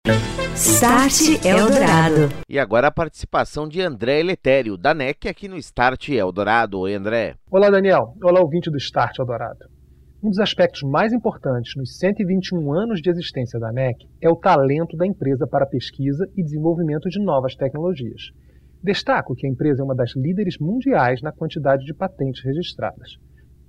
Start 0.56 1.46
Eldorado. 1.46 2.30
E 2.50 2.58
agora 2.58 2.88
a 2.88 2.92
participação 2.92 3.68
de 3.68 3.80
André 3.80 4.20
Eletério, 4.20 4.76
da 4.76 4.92
NEC, 4.92 5.28
aqui 5.28 5.48
no 5.48 5.58
Start 5.58 6.10
Eldorado. 6.10 6.80
Oi, 6.80 6.96
André. 6.96 7.36
Olá, 7.52 7.70
Daniel. 7.70 8.16
Olá, 8.24 8.40
ouvinte 8.42 8.72
do 8.72 8.78
Start 8.78 9.20
Eldorado. 9.20 9.77
Um 10.28 10.30
dos 10.30 10.40
aspectos 10.40 10.84
mais 10.84 11.14
importantes 11.14 11.74
nos 11.78 11.98
121 12.00 12.74
anos 12.74 13.02
de 13.02 13.10
existência 13.10 13.58
da 13.58 13.72
NEC 13.72 14.10
é 14.20 14.30
o 14.30 14.36
talento 14.36 14.98
da 14.98 15.08
empresa 15.08 15.48
para 15.48 15.66
pesquisa 15.66 16.28
e 16.36 16.44
desenvolvimento 16.44 17.08
de 17.08 17.18
novas 17.18 17.56
tecnologias. 17.56 18.34
Destaco 18.84 19.34
que 19.34 19.48
a 19.48 19.50
empresa 19.50 19.82
é 19.82 19.86
uma 19.86 19.96
das 19.96 20.14
líderes 20.18 20.58
mundiais 20.60 21.22
na 21.22 21.32
quantidade 21.32 21.86
de 21.86 21.94
patentes 21.94 22.44
registradas. 22.44 23.16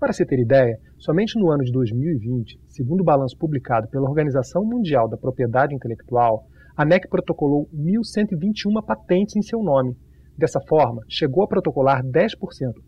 Para 0.00 0.12
se 0.12 0.26
ter 0.26 0.40
ideia, 0.40 0.80
somente 0.98 1.38
no 1.38 1.48
ano 1.48 1.62
de 1.62 1.70
2020, 1.70 2.58
segundo 2.66 3.02
o 3.02 3.04
balanço 3.04 3.38
publicado 3.38 3.86
pela 3.86 4.08
Organização 4.08 4.64
Mundial 4.64 5.08
da 5.08 5.16
Propriedade 5.16 5.76
Intelectual, 5.76 6.44
a 6.76 6.84
NEC 6.84 7.06
protocolou 7.08 7.68
1.121 7.72 8.84
patentes 8.84 9.36
em 9.36 9.42
seu 9.42 9.62
nome. 9.62 9.96
Dessa 10.36 10.60
forma, 10.60 11.02
chegou 11.08 11.44
a 11.44 11.48
protocolar 11.48 12.02
10% 12.02 12.32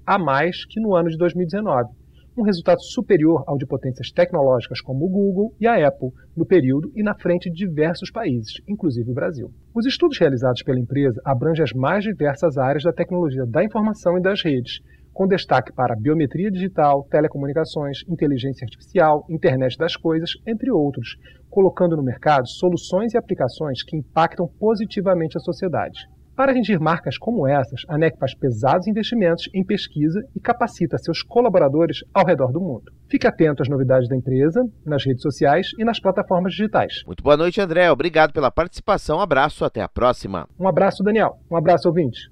a 0.04 0.18
mais 0.18 0.64
que 0.64 0.80
no 0.80 0.92
ano 0.96 1.08
de 1.08 1.16
2019 1.16 1.99
um 2.40 2.44
resultado 2.44 2.82
superior 2.82 3.44
ao 3.46 3.58
de 3.58 3.66
potências 3.66 4.10
tecnológicas 4.10 4.80
como 4.80 5.04
o 5.04 5.08
Google 5.08 5.54
e 5.60 5.66
a 5.66 5.86
Apple 5.86 6.08
no 6.34 6.46
período 6.46 6.90
e 6.96 7.02
na 7.02 7.14
frente 7.14 7.50
de 7.50 7.66
diversos 7.66 8.10
países, 8.10 8.54
inclusive 8.66 9.10
o 9.10 9.14
Brasil. 9.14 9.50
Os 9.74 9.84
estudos 9.84 10.18
realizados 10.18 10.62
pela 10.62 10.78
empresa 10.78 11.20
abrangem 11.24 11.62
as 11.62 11.72
mais 11.72 12.02
diversas 12.02 12.56
áreas 12.56 12.82
da 12.82 12.92
tecnologia 12.92 13.44
da 13.46 13.62
informação 13.62 14.16
e 14.16 14.22
das 14.22 14.42
redes, 14.42 14.80
com 15.12 15.26
destaque 15.26 15.72
para 15.72 15.96
biometria 15.96 16.50
digital, 16.50 17.06
telecomunicações, 17.10 17.98
inteligência 18.08 18.64
artificial, 18.64 19.26
internet 19.28 19.76
das 19.76 19.94
coisas, 19.94 20.30
entre 20.46 20.70
outros, 20.70 21.16
colocando 21.50 21.96
no 21.96 22.02
mercado 22.02 22.48
soluções 22.48 23.12
e 23.12 23.18
aplicações 23.18 23.82
que 23.82 23.96
impactam 23.96 24.48
positivamente 24.58 25.36
a 25.36 25.40
sociedade. 25.40 26.08
Para 26.40 26.52
atingir 26.52 26.80
marcas 26.80 27.18
como 27.18 27.46
essas, 27.46 27.82
a 27.86 27.98
NEC 27.98 28.16
faz 28.18 28.34
pesados 28.34 28.86
investimentos 28.86 29.46
em 29.52 29.62
pesquisa 29.62 30.22
e 30.34 30.40
capacita 30.40 30.96
seus 30.96 31.22
colaboradores 31.22 31.98
ao 32.14 32.24
redor 32.24 32.50
do 32.50 32.58
mundo. 32.58 32.84
Fique 33.10 33.26
atento 33.26 33.62
às 33.62 33.68
novidades 33.68 34.08
da 34.08 34.16
empresa, 34.16 34.64
nas 34.82 35.04
redes 35.04 35.20
sociais 35.20 35.72
e 35.78 35.84
nas 35.84 36.00
plataformas 36.00 36.54
digitais. 36.54 37.02
Muito 37.06 37.22
boa 37.22 37.36
noite, 37.36 37.60
André. 37.60 37.90
Obrigado 37.90 38.32
pela 38.32 38.50
participação. 38.50 39.18
Um 39.18 39.20
abraço, 39.20 39.66
até 39.66 39.82
a 39.82 39.88
próxima. 39.88 40.48
Um 40.58 40.66
abraço, 40.66 41.02
Daniel. 41.02 41.38
Um 41.50 41.56
abraço, 41.56 41.86
ouvinte. 41.88 42.30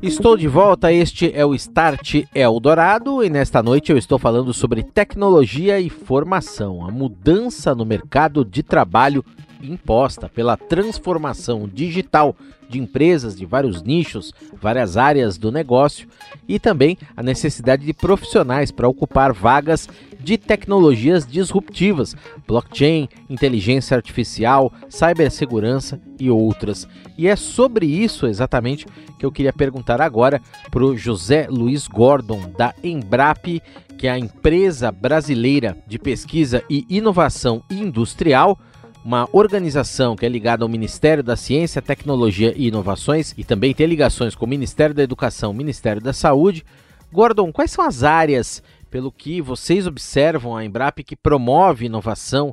Estou 0.00 0.36
de 0.36 0.46
volta, 0.46 0.92
este 0.92 1.32
é 1.34 1.44
o 1.44 1.52
Start 1.52 2.26
Eldorado 2.32 3.24
e 3.24 3.28
nesta 3.28 3.60
noite 3.60 3.90
eu 3.90 3.98
estou 3.98 4.20
falando 4.20 4.54
sobre 4.54 4.84
tecnologia 4.84 5.80
e 5.80 5.90
formação, 5.90 6.86
a 6.86 6.92
mudança 6.92 7.74
no 7.74 7.84
mercado 7.84 8.44
de 8.44 8.62
trabalho 8.62 9.24
imposta 9.70 10.28
pela 10.28 10.56
transformação 10.56 11.68
digital 11.68 12.34
de 12.68 12.78
empresas 12.78 13.36
de 13.36 13.46
vários 13.46 13.82
nichos, 13.82 14.32
várias 14.60 14.96
áreas 14.96 15.38
do 15.38 15.52
negócio 15.52 16.08
e 16.48 16.58
também 16.58 16.98
a 17.16 17.22
necessidade 17.22 17.84
de 17.84 17.92
profissionais 17.92 18.70
para 18.70 18.88
ocupar 18.88 19.32
vagas 19.32 19.88
de 20.18 20.36
tecnologias 20.36 21.26
disruptivas, 21.26 22.16
blockchain, 22.46 23.08
inteligência 23.30 23.96
artificial, 23.96 24.72
cibersegurança 24.88 26.00
e 26.18 26.28
outras. 26.28 26.88
E 27.16 27.28
é 27.28 27.36
sobre 27.36 27.86
isso 27.86 28.26
exatamente 28.26 28.86
que 29.18 29.24
eu 29.24 29.30
queria 29.30 29.52
perguntar 29.52 30.00
agora 30.00 30.40
para 30.70 30.84
o 30.84 30.96
José 30.96 31.46
Luiz 31.48 31.86
Gordon, 31.86 32.50
da 32.56 32.74
Embrap, 32.82 33.62
que 33.96 34.06
é 34.06 34.10
a 34.10 34.18
empresa 34.18 34.90
brasileira 34.90 35.76
de 35.86 35.98
pesquisa 35.98 36.62
e 36.68 36.84
inovação 36.88 37.62
industrial 37.70 38.58
uma 39.06 39.28
organização 39.30 40.16
que 40.16 40.26
é 40.26 40.28
ligada 40.28 40.64
ao 40.64 40.68
Ministério 40.68 41.22
da 41.22 41.36
Ciência, 41.36 41.80
Tecnologia 41.80 42.52
e 42.56 42.66
Inovações 42.66 43.32
e 43.38 43.44
também 43.44 43.72
tem 43.72 43.86
ligações 43.86 44.34
com 44.34 44.44
o 44.44 44.48
Ministério 44.48 44.92
da 44.92 45.02
Educação, 45.04 45.52
Ministério 45.52 46.02
da 46.02 46.12
Saúde. 46.12 46.64
Gordon, 47.12 47.52
quais 47.52 47.70
são 47.70 47.84
as 47.84 48.02
áreas, 48.02 48.60
pelo 48.90 49.12
que 49.12 49.40
vocês 49.40 49.86
observam 49.86 50.56
a 50.56 50.64
Embrap, 50.64 51.04
que 51.04 51.14
promove 51.14 51.86
inovação 51.86 52.52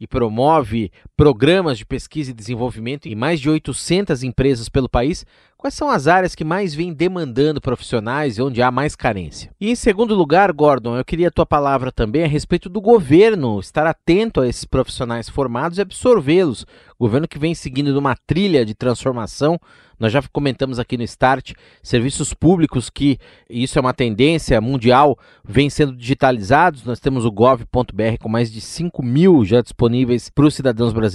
e 0.00 0.04
promove 0.04 0.90
programas 1.22 1.78
de 1.78 1.86
pesquisa 1.86 2.32
e 2.32 2.34
desenvolvimento 2.34 3.06
em 3.06 3.14
mais 3.14 3.38
de 3.38 3.48
800 3.48 4.24
empresas 4.24 4.68
pelo 4.68 4.88
país, 4.88 5.24
quais 5.56 5.72
são 5.72 5.88
as 5.88 6.08
áreas 6.08 6.34
que 6.34 6.42
mais 6.42 6.74
vêm 6.74 6.92
demandando 6.92 7.60
profissionais 7.60 8.38
e 8.38 8.42
onde 8.42 8.60
há 8.60 8.72
mais 8.72 8.96
carência? 8.96 9.52
E 9.60 9.70
em 9.70 9.76
segundo 9.76 10.16
lugar, 10.16 10.52
Gordon, 10.52 10.96
eu 10.96 11.04
queria 11.04 11.28
a 11.28 11.30
tua 11.30 11.46
palavra 11.46 11.92
também 11.92 12.24
a 12.24 12.26
respeito 12.26 12.68
do 12.68 12.80
governo 12.80 13.60
estar 13.60 13.86
atento 13.86 14.40
a 14.40 14.48
esses 14.48 14.64
profissionais 14.64 15.28
formados 15.28 15.78
e 15.78 15.82
absorvê-los. 15.82 16.66
Governo 16.98 17.28
que 17.28 17.38
vem 17.38 17.54
seguindo 17.54 17.94
numa 17.94 18.16
trilha 18.26 18.66
de 18.66 18.74
transformação 18.74 19.60
nós 20.02 20.12
já 20.12 20.20
comentamos 20.32 20.80
aqui 20.80 20.96
no 20.96 21.04
Start, 21.04 21.52
serviços 21.80 22.34
públicos 22.34 22.90
que, 22.90 23.18
isso 23.48 23.78
é 23.78 23.80
uma 23.80 23.94
tendência 23.94 24.60
mundial, 24.60 25.16
vêm 25.44 25.70
sendo 25.70 25.94
digitalizados. 25.94 26.82
Nós 26.84 26.98
temos 26.98 27.24
o 27.24 27.30
gov.br 27.30 28.18
com 28.20 28.28
mais 28.28 28.50
de 28.50 28.60
5 28.60 29.00
mil 29.00 29.44
já 29.44 29.60
disponíveis 29.62 30.28
para 30.28 30.44
os 30.44 30.56
cidadãos 30.56 30.92
brasileiros, 30.92 31.11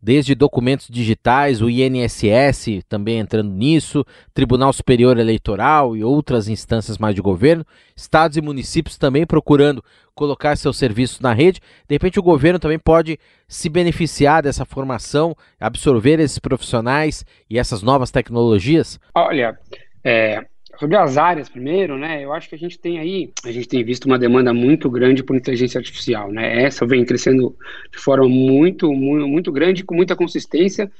desde 0.00 0.34
documentos 0.34 0.88
digitais, 0.88 1.60
o 1.60 1.68
INSS 1.70 2.82
também 2.88 3.18
entrando 3.18 3.50
nisso, 3.50 4.04
Tribunal 4.32 4.72
Superior 4.72 5.18
Eleitoral 5.18 5.96
e 5.96 6.02
outras 6.02 6.48
instâncias 6.48 6.98
mais 6.98 7.14
de 7.14 7.20
governo, 7.20 7.64
estados 7.94 8.36
e 8.36 8.40
municípios 8.40 8.96
também 8.96 9.26
procurando 9.26 9.82
colocar 10.14 10.56
seus 10.56 10.76
serviços 10.78 11.20
na 11.20 11.32
rede. 11.32 11.60
De 11.88 11.94
repente, 11.94 12.18
o 12.18 12.22
governo 12.22 12.58
também 12.58 12.78
pode 12.78 13.18
se 13.46 13.68
beneficiar 13.68 14.42
dessa 14.42 14.64
formação, 14.64 15.36
absorver 15.60 16.18
esses 16.18 16.38
profissionais 16.38 17.24
e 17.48 17.58
essas 17.58 17.82
novas 17.82 18.10
tecnologias? 18.10 18.98
Olha, 19.14 19.58
é, 20.02 20.46
sobre 20.78 20.96
as 20.96 21.16
áreas 21.16 21.48
primeiro, 21.48 21.96
né? 21.96 22.24
Eu 22.24 22.32
acho 22.32 22.48
que 22.48 22.54
a 22.54 22.58
gente 22.58 22.78
tem 22.78 22.98
aí, 22.98 23.32
a 23.44 23.52
gente 23.52 23.68
tem 23.68 23.82
visto 23.84 24.06
uma 24.06 24.18
demanda 24.18 24.52
muito 24.52 24.90
grande 24.90 25.22
por 25.22 25.36
inteligência 25.36 25.78
artificial, 25.78 26.30
né? 26.30 26.64
Essa 26.64 26.86
vem 26.86 27.04
crescendo 27.04 27.56
de 27.90 27.98
forma 27.98 28.28
muito, 28.28 28.92
muito, 28.92 29.26
muito 29.26 29.52
grande, 29.52 29.84
com 29.84 29.94
muita 29.94 30.14
consistência. 30.16 30.90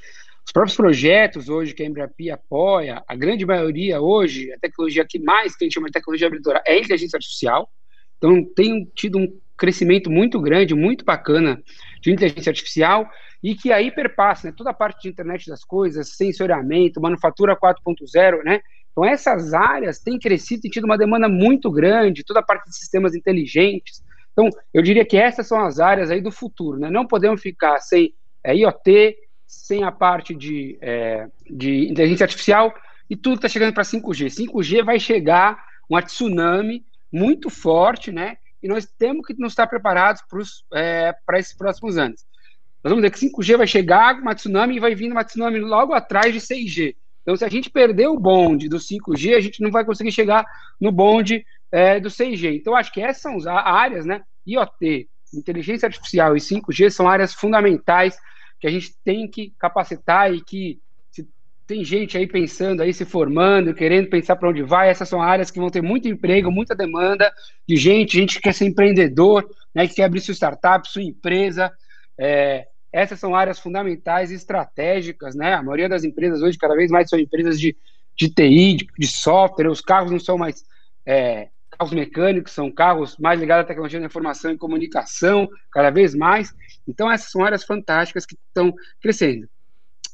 Os 0.45 0.51
próprios 0.51 0.77
projetos 0.77 1.49
hoje 1.49 1.73
que 1.73 1.83
a 1.83 1.85
Embrapi 1.85 2.31
apoia, 2.31 3.03
a 3.07 3.15
grande 3.15 3.45
maioria 3.45 3.99
hoje, 3.99 4.51
a 4.53 4.57
tecnologia 4.57 5.05
que 5.05 5.19
mais 5.19 5.55
que 5.55 5.63
a 5.63 5.65
gente 5.65 5.73
chama 5.73 5.87
de 5.87 5.93
tecnologia 5.93 6.27
abridora 6.27 6.63
é 6.65 6.79
inteligência 6.79 7.17
artificial. 7.17 7.69
Então, 8.17 8.43
tem 8.55 8.89
tido 8.95 9.17
um 9.17 9.27
crescimento 9.57 10.09
muito 10.09 10.39
grande, 10.39 10.73
muito 10.73 11.03
bacana 11.03 11.61
de 12.01 12.11
inteligência 12.11 12.49
artificial 12.49 13.09
e 13.43 13.55
que 13.55 13.71
aí 13.71 13.91
perpassa 13.91 14.47
né, 14.47 14.53
toda 14.55 14.69
a 14.69 14.73
parte 14.73 15.01
de 15.01 15.09
internet 15.09 15.47
das 15.49 15.63
coisas, 15.63 16.15
sensoriamento, 16.15 17.01
manufatura 17.01 17.55
4.0, 17.55 18.43
né? 18.43 18.61
Então, 18.97 19.05
essas 19.05 19.53
áreas 19.53 19.99
têm 19.99 20.17
crescido, 20.17 20.63
têm 20.63 20.71
tido 20.71 20.85
uma 20.85 20.97
demanda 20.97 21.29
muito 21.29 21.69
grande, 21.69 22.23
toda 22.23 22.39
a 22.39 22.43
parte 22.43 22.67
de 22.67 22.75
sistemas 22.75 23.13
inteligentes. 23.13 24.03
Então, 24.33 24.49
eu 24.73 24.81
diria 24.81 25.05
que 25.05 25.15
essas 25.15 25.45
são 25.45 25.63
as 25.63 25.79
áreas 25.79 26.09
aí 26.09 26.19
do 26.19 26.31
futuro, 26.31 26.79
né? 26.79 26.89
Não 26.89 27.05
podemos 27.05 27.39
ficar 27.39 27.77
sem 27.77 28.15
é, 28.43 28.55
IoT, 28.55 29.15
sem 29.45 29.83
a 29.83 29.91
parte 29.91 30.33
de, 30.33 30.79
é, 30.81 31.27
de 31.47 31.87
inteligência 31.91 32.23
artificial 32.23 32.73
e 33.07 33.15
tudo 33.15 33.35
está 33.35 33.47
chegando 33.47 33.71
para 33.71 33.83
5G. 33.83 34.47
5G 34.47 34.83
vai 34.83 34.99
chegar 34.99 35.63
uma 35.87 36.01
tsunami 36.01 36.83
muito 37.13 37.51
forte, 37.51 38.11
né? 38.11 38.37
E 38.63 38.67
nós 38.67 38.87
temos 38.97 39.27
que 39.27 39.35
nos 39.37 39.51
estar 39.51 39.67
preparados 39.67 40.23
é, 40.73 41.13
para 41.23 41.37
esses 41.37 41.55
próximos 41.55 41.99
anos. 41.99 42.25
Nós 42.83 42.89
vamos 42.89 43.03
ver 43.03 43.11
que 43.11 43.19
5G 43.19 43.57
vai 43.57 43.67
chegar, 43.67 44.19
uma 44.19 44.33
tsunami 44.33 44.77
e 44.77 44.79
vai 44.79 44.95
vir 44.95 45.11
uma 45.11 45.23
tsunami 45.23 45.59
logo 45.59 45.93
atrás 45.93 46.33
de 46.33 46.39
6G. 46.39 46.95
Então, 47.27 47.35
se 47.35 47.43
a 47.43 47.49
gente 47.49 47.69
perder 47.69 48.07
o 48.07 48.17
bonde 48.17 48.69
do 48.69 48.77
5G, 48.77 49.35
a 49.35 49.41
gente 49.41 49.61
não 49.61 49.69
vai 49.69 49.83
conseguir 49.83 50.13
chegar 50.13 50.45
no 50.79 50.93
bonde 50.93 51.45
é, 51.69 51.99
do 51.99 52.07
6G. 52.07 52.55
Então, 52.55 52.73
acho 52.73 52.89
que 52.89 53.01
essas 53.01 53.21
são 53.21 53.35
as 53.35 53.45
áreas, 53.45 54.05
né? 54.05 54.21
IoT, 54.47 55.09
inteligência 55.33 55.87
artificial 55.87 56.37
e 56.37 56.39
5G 56.39 56.89
são 56.89 57.05
áreas 57.05 57.33
fundamentais 57.33 58.17
que 58.61 58.65
a 58.65 58.71
gente 58.71 58.95
tem 59.03 59.27
que 59.27 59.53
capacitar 59.59 60.33
e 60.33 60.41
que 60.41 60.79
tem 61.67 61.83
gente 61.83 62.17
aí 62.17 62.25
pensando 62.25 62.81
aí, 62.81 62.93
se 62.93 63.03
formando, 63.03 63.73
querendo 63.73 64.09
pensar 64.09 64.37
para 64.37 64.47
onde 64.47 64.63
vai. 64.63 64.89
Essas 64.89 65.09
são 65.09 65.21
áreas 65.21 65.51
que 65.51 65.59
vão 65.59 65.69
ter 65.69 65.81
muito 65.81 66.07
emprego, 66.07 66.49
muita 66.49 66.73
demanda 66.73 67.29
de 67.67 67.75
gente, 67.75 68.17
gente 68.17 68.35
que 68.37 68.43
quer 68.43 68.53
ser 68.53 68.67
empreendedor, 68.67 69.45
né, 69.75 69.85
que 69.85 69.95
quer 69.95 70.05
abrir 70.05 70.21
sua 70.21 70.33
startup, 70.33 70.89
sua 70.89 71.03
empresa. 71.03 71.69
É, 72.17 72.67
essas 72.91 73.19
são 73.19 73.35
áreas 73.35 73.59
fundamentais 73.59 74.31
e 74.31 74.35
estratégicas, 74.35 75.35
né? 75.35 75.53
A 75.53 75.63
maioria 75.63 75.89
das 75.89 76.03
empresas 76.03 76.41
hoje, 76.41 76.57
cada 76.57 76.75
vez 76.75 76.89
mais, 76.89 77.09
são 77.09 77.19
empresas 77.19 77.59
de, 77.59 77.75
de 78.15 78.29
TI, 78.29 78.75
de, 78.75 78.87
de 78.97 79.07
software. 79.07 79.69
Os 79.69 79.81
carros 79.81 80.11
não 80.11 80.19
são 80.19 80.37
mais 80.37 80.63
é, 81.05 81.49
carros 81.71 81.93
mecânicos, 81.93 82.53
são 82.53 82.71
carros 82.71 83.17
mais 83.17 83.39
ligados 83.39 83.65
à 83.65 83.67
tecnologia 83.67 83.99
da 83.99 84.05
informação 84.05 84.51
e 84.51 84.57
comunicação, 84.57 85.47
cada 85.71 85.89
vez 85.89 86.15
mais. 86.15 86.53
Então, 86.87 87.11
essas 87.11 87.31
são 87.31 87.43
áreas 87.43 87.63
fantásticas 87.63 88.25
que 88.25 88.35
estão 88.47 88.73
crescendo. 89.01 89.47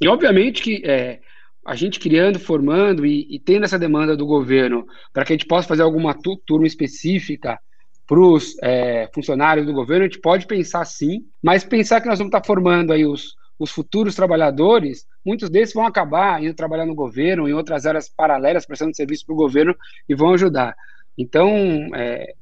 E, 0.02 0.08
obviamente, 0.08 0.62
que 0.62 0.82
é, 0.86 1.20
a 1.66 1.76
gente 1.76 2.00
criando, 2.00 2.40
formando 2.40 3.06
e, 3.06 3.28
e 3.34 3.40
tendo 3.40 3.64
essa 3.64 3.80
demanda 3.80 4.18
do 4.18 4.26
governo 4.26 4.86
para 5.14 5.24
que 5.24 5.34
a 5.34 5.36
gente 5.36 5.48
possa 5.48 5.68
fazer 5.68 5.84
alguma 5.84 6.14
turma 6.46 6.68
específica 6.68 7.60
para 8.08 8.20
os 8.20 8.56
é, 8.62 9.10
funcionários 9.14 9.66
do 9.66 9.74
governo, 9.74 10.06
a 10.06 10.08
gente 10.08 10.20
pode 10.20 10.46
pensar 10.46 10.86
sim, 10.86 11.26
mas 11.42 11.64
pensar 11.64 12.02
que 12.02 12.08
nós 12.08 12.20
vamos 12.20 12.34
estar 12.34 12.46
formando 12.46 12.92
aí 12.92 13.06
os, 13.06 13.36
os 13.58 13.72
futuros 13.72 14.16
trabalhadores, 14.16 15.06
muitos 15.26 15.50
desses 15.50 15.74
vão 15.74 15.86
acabar 15.86 16.44
indo 16.44 16.54
trabalhar 16.54 16.86
no 16.86 16.96
governo, 16.96 17.48
em 17.48 17.54
outras 17.54 17.86
áreas 17.86 18.10
paralelas, 18.10 18.66
prestando 18.66 18.96
serviço 18.96 19.26
para 19.26 19.34
o 19.34 19.38
governo 19.38 19.76
e 20.08 20.14
vão 20.14 20.34
ajudar. 20.34 20.76
Então, 21.18 21.48
é, 21.96 22.34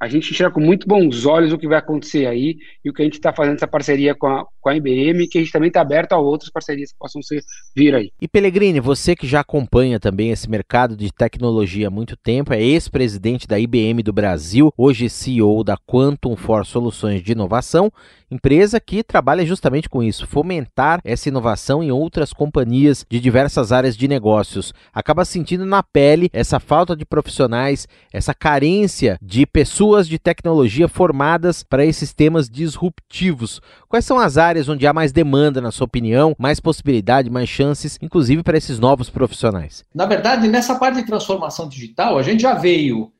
a 0.00 0.08
gente 0.08 0.30
enxerga 0.30 0.54
com 0.54 0.60
muito 0.60 0.88
bons 0.88 1.26
olhos 1.26 1.52
o 1.52 1.58
que 1.58 1.68
vai 1.68 1.78
acontecer 1.78 2.26
aí 2.26 2.56
e 2.82 2.88
o 2.88 2.92
que 2.92 3.02
a 3.02 3.04
gente 3.04 3.16
está 3.16 3.32
fazendo 3.32 3.56
essa 3.56 3.68
parceria 3.68 4.14
com 4.14 4.26
a, 4.26 4.46
com 4.60 4.68
a 4.68 4.76
IBM, 4.76 5.26
que 5.28 5.38
a 5.38 5.40
gente 5.40 5.52
também 5.52 5.68
está 5.68 5.80
aberto 5.80 6.12
a 6.12 6.18
outras 6.18 6.50
parcerias 6.50 6.92
que 6.92 6.98
possam 6.98 7.22
ser, 7.22 7.42
vir 7.74 7.94
aí. 7.94 8.12
E 8.20 8.28
Pellegrini, 8.28 8.80
você 8.80 9.16
que 9.16 9.26
já 9.26 9.40
acompanha 9.40 9.98
também 9.98 10.30
esse 10.30 10.48
mercado 10.48 10.96
de 10.96 11.10
tecnologia 11.12 11.88
há 11.88 11.90
muito 11.90 12.16
tempo, 12.16 12.52
é 12.52 12.62
ex-presidente 12.62 13.46
da 13.46 13.58
IBM 13.58 14.02
do 14.02 14.12
Brasil, 14.12 14.72
hoje 14.76 15.08
CEO 15.08 15.64
da 15.64 15.76
Quantum 15.76 16.36
for 16.36 16.64
Soluções 16.64 17.22
de 17.22 17.32
Inovação, 17.32 17.90
empresa 18.30 18.78
que 18.78 19.02
trabalha 19.02 19.44
justamente 19.44 19.88
com 19.88 20.02
isso, 20.02 20.26
fomentar 20.26 21.00
essa 21.04 21.28
inovação 21.28 21.82
em 21.82 21.90
outras 21.90 22.32
companhias 22.32 23.04
de 23.08 23.18
diversas 23.18 23.72
áreas 23.72 23.96
de 23.96 24.06
negócios. 24.06 24.72
Acaba 24.92 25.24
sentindo 25.24 25.66
na 25.66 25.82
pele 25.82 26.30
essa 26.32 26.60
falta 26.60 26.94
de 26.94 27.04
profissionais, 27.04 27.88
essa 28.12 28.32
carência 28.32 29.18
de 29.20 29.44
pessoas 29.46 30.06
de 30.06 30.18
tecnologia 30.18 30.88
formadas 30.88 31.62
para 31.62 31.84
esses 31.84 32.12
temas 32.12 32.48
disruptivos. 32.48 33.60
Quais 33.90 34.04
são 34.04 34.20
as 34.20 34.38
áreas 34.38 34.68
onde 34.68 34.86
há 34.86 34.92
mais 34.92 35.10
demanda, 35.10 35.60
na 35.60 35.72
sua 35.72 35.84
opinião, 35.84 36.32
mais 36.38 36.60
possibilidade, 36.60 37.28
mais 37.28 37.48
chances, 37.48 37.98
inclusive 38.00 38.40
para 38.40 38.56
esses 38.56 38.78
novos 38.78 39.10
profissionais? 39.10 39.84
Na 39.92 40.06
verdade, 40.06 40.46
nessa 40.46 40.78
parte 40.78 41.00
de 41.00 41.06
transformação 41.06 41.68
digital, 41.68 42.16
a 42.16 42.22
gente 42.22 42.40
já 42.40 42.54
veio 42.54 43.10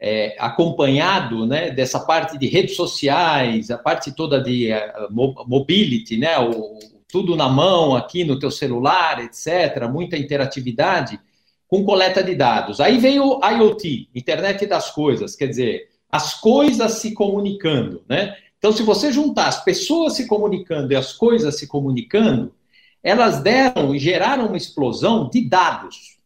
é, 0.00 0.36
acompanhado 0.38 1.48
né, 1.48 1.72
dessa 1.72 1.98
parte 1.98 2.38
de 2.38 2.46
redes 2.46 2.76
sociais, 2.76 3.72
a 3.72 3.76
parte 3.76 4.14
toda 4.14 4.40
de 4.40 4.70
uh, 4.72 5.44
mobility, 5.48 6.16
né, 6.16 6.38
o, 6.38 6.78
tudo 7.10 7.34
na 7.34 7.48
mão 7.48 7.96
aqui 7.96 8.22
no 8.22 8.38
teu 8.38 8.52
celular, 8.52 9.18
etc., 9.24 9.88
muita 9.90 10.16
interatividade 10.16 11.18
com 11.66 11.84
coleta 11.84 12.22
de 12.22 12.36
dados. 12.36 12.80
Aí 12.80 12.98
veio 12.98 13.24
o 13.24 13.44
IoT, 13.44 14.08
Internet 14.14 14.64
das 14.64 14.92
Coisas, 14.92 15.34
quer 15.34 15.48
dizer, 15.48 15.88
as 16.08 16.34
coisas 16.34 16.92
se 16.92 17.14
comunicando, 17.14 18.04
né? 18.08 18.36
Então, 18.60 18.70
se 18.70 18.84
você 18.84 19.10
juntar 19.10 19.48
as 19.48 19.64
pessoas 19.64 20.14
se 20.14 20.28
comunicando 20.28 20.92
e 20.92 20.96
as 20.96 21.12
coisas 21.12 21.58
se 21.58 21.66
comunicando, 21.66 22.54
elas 23.02 23.42
deram 23.42 23.92
e 23.92 23.98
geraram 23.98 24.46
uma 24.46 24.56
explosão 24.56 25.28
de 25.28 25.40
dados 25.40 26.20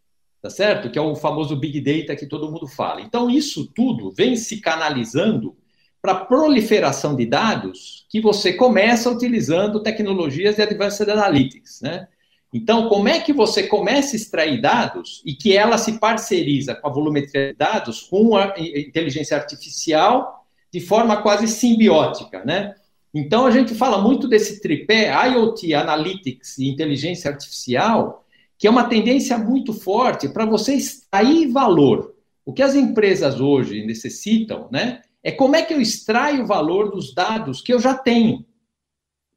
tá 0.45 0.51
certo? 0.51 0.91
Que 0.91 0.99
é 0.99 1.01
o 1.01 1.17
famoso 1.17 1.57
Big 1.57 1.81
Data 1.81 2.15
que 2.15 2.27
todo 2.27 2.53
mundo 2.53 2.67
fala. 2.67 3.01
Então, 3.01 3.31
isso 3.31 3.67
tudo 3.75 4.11
vem 4.11 4.37
se 4.37 4.61
canalizando 4.61 5.57
para 6.03 6.13
a 6.13 6.25
proliferação 6.27 7.17
de 7.17 7.25
dados 7.25 8.05
que 8.11 8.21
você 8.21 8.53
começa 8.53 9.11
utilizando 9.11 9.83
tecnologias 9.83 10.57
de 10.57 10.61
Advanced 10.61 11.09
Analytics, 11.09 11.81
né? 11.81 12.09
Então, 12.53 12.91
como 12.91 13.09
é 13.09 13.21
que 13.21 13.33
você 13.33 13.63
começa 13.63 14.15
a 14.15 14.19
extrair 14.19 14.61
dados 14.61 15.23
e 15.25 15.35
que 15.35 15.57
ela 15.57 15.79
se 15.79 15.99
parceriza 15.99 16.75
com 16.75 16.89
a 16.89 16.93
volumetria 16.93 17.53
de 17.53 17.55
dados, 17.55 18.03
com 18.03 18.37
a 18.37 18.53
inteligência 18.59 19.39
artificial, 19.39 20.44
de 20.75 20.81
forma 20.81 21.23
quase 21.23 21.47
simbiótica, 21.47 22.45
né? 22.45 22.75
Então, 23.15 23.47
a 23.47 23.51
gente 23.53 23.77
fala 23.77 24.03
muito 24.03 24.27
desse 24.27 24.61
tripé 24.61 25.09
IoT, 25.29 25.73
Analytics 25.73 26.59
e 26.59 26.67
inteligência 26.67 27.31
artificial, 27.31 28.27
que 28.59 28.67
é 28.67 28.71
uma 28.71 28.89
tendência 28.89 29.39
muito 29.39 29.73
forte 29.73 30.29
para 30.29 30.45
você 30.45 30.75
extrair 30.75 31.47
valor. 31.47 32.13
O 32.45 32.53
que 32.53 32.61
as 32.61 32.75
empresas 32.75 33.39
hoje 33.39 33.87
necessitam, 33.87 34.69
né, 34.69 35.03
é 35.23 35.31
como 35.31 35.55
é 35.55 35.63
que 35.63 35.73
eu 35.73 35.81
extraio 35.81 36.43
o 36.43 36.47
valor 36.49 36.91
dos 36.91 37.15
dados 37.15 37.63
que 37.63 37.73
eu 37.73 37.79
já 37.79 37.95
tenho. 37.95 38.45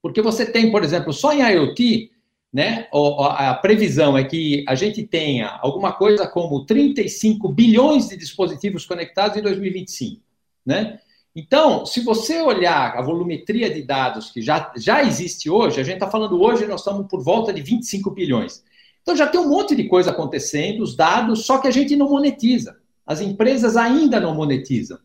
Porque 0.01 0.23
você 0.23 0.43
tem, 0.43 0.71
por 0.71 0.83
exemplo, 0.83 1.13
só 1.13 1.31
em 1.33 1.47
IoT, 1.47 2.09
né, 2.51 2.87
a 2.91 3.53
previsão 3.53 4.17
é 4.17 4.23
que 4.23 4.65
a 4.67 4.73
gente 4.73 5.03
tenha 5.03 5.49
alguma 5.61 5.93
coisa 5.93 6.27
como 6.27 6.65
35 6.65 7.47
bilhões 7.49 8.09
de 8.09 8.17
dispositivos 8.17 8.87
conectados 8.87 9.37
em 9.37 9.43
2025, 9.43 10.19
né? 10.65 10.99
Então, 11.39 11.85
se 11.85 12.01
você 12.01 12.41
olhar 12.41 12.97
a 12.97 13.01
volumetria 13.03 13.71
de 13.71 13.83
dados 13.83 14.31
que 14.31 14.41
já, 14.41 14.73
já 14.75 15.03
existe 15.03 15.51
hoje, 15.51 15.79
a 15.79 15.83
gente 15.83 15.93
está 15.93 16.09
falando 16.09 16.41
hoje, 16.41 16.65
nós 16.65 16.81
estamos 16.81 17.05
por 17.07 17.23
volta 17.23 17.53
de 17.53 17.61
25 17.61 18.09
bilhões. 18.09 18.63
Então 19.03 19.15
já 19.15 19.27
tem 19.27 19.39
um 19.39 19.47
monte 19.47 19.75
de 19.75 19.83
coisa 19.83 20.09
acontecendo, 20.09 20.81
os 20.81 20.95
dados, 20.95 21.45
só 21.45 21.59
que 21.59 21.67
a 21.67 21.71
gente 21.71 21.95
não 21.95 22.09
monetiza. 22.09 22.79
As 23.05 23.21
empresas 23.21 23.77
ainda 23.77 24.19
não 24.19 24.33
monetizam. 24.33 24.97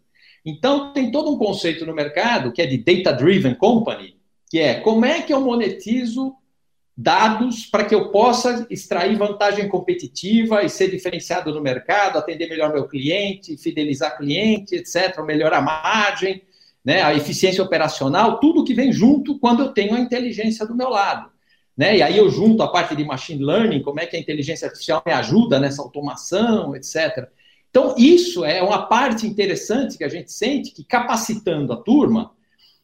Então 0.43 0.95
tem 0.95 1.11
todo 1.11 1.31
um 1.31 1.37
conceito 1.37 1.85
no 1.85 1.95
mercado 1.95 2.51
que 2.51 2.63
é 2.63 2.67
de 2.67 2.79
data 2.79 3.13
driven 3.13 3.55
company, 3.55 4.17
que 4.49 4.59
é 4.59 4.81
como 4.81 5.05
é 5.05 5.21
que 5.21 5.35
eu 5.35 5.41
monetizo 5.43 6.35
dados 6.97 7.67
para 7.67 7.85
que 7.85 7.95
eu 7.95 8.11
possa 8.11 8.67
extrair 8.71 9.17
vantagem 9.17 9.69
competitiva 9.69 10.63
e 10.63 10.69
ser 10.69 10.91
diferenciado 10.91 11.53
no 11.53 11.61
mercado, 11.61 12.19
atender 12.19 12.49
melhor 12.49 12.73
meu 12.73 12.87
cliente, 12.87 13.57
fidelizar 13.57 14.17
cliente, 14.17 14.75
etc, 14.75 15.23
melhorar 15.25 15.59
a 15.59 15.63
margem, 15.63 16.43
né, 16.85 17.03
a 17.03 17.15
eficiência 17.15 17.63
operacional, 17.63 18.41
tudo 18.41 18.65
que 18.65 18.75
vem 18.75 18.93
junto 18.93 19.39
quando 19.39 19.63
eu 19.63 19.69
tenho 19.69 19.95
a 19.95 20.01
inteligência 20.01 20.67
do 20.67 20.75
meu 20.75 20.89
lado. 20.89 21.31
Né? 21.77 21.99
E 21.99 22.03
aí 22.03 22.19
eu 22.19 22.29
junto 22.29 22.63
a 22.63 22.69
parte 22.69 22.95
de 22.95 23.05
machine 23.05 23.43
learning, 23.43 23.83
como 23.83 24.01
é 24.01 24.07
que 24.07 24.17
a 24.17 24.21
inteligência 24.21 24.67
artificial 24.67 25.03
me 25.07 25.13
ajuda 25.13 25.59
nessa 25.59 25.81
automação, 25.81 26.77
etc. 26.77 27.29
Então, 27.71 27.95
isso 27.97 28.45
é 28.45 28.63
uma 28.63 28.87
parte 28.87 29.27
interessante 29.27 29.97
que 29.97 30.05
a 30.05 30.09
gente 30.09 30.31
sente 30.31 30.73
que 30.73 30.85
capacitando 30.85 31.73
a 31.73 31.77
turma, 31.77 32.33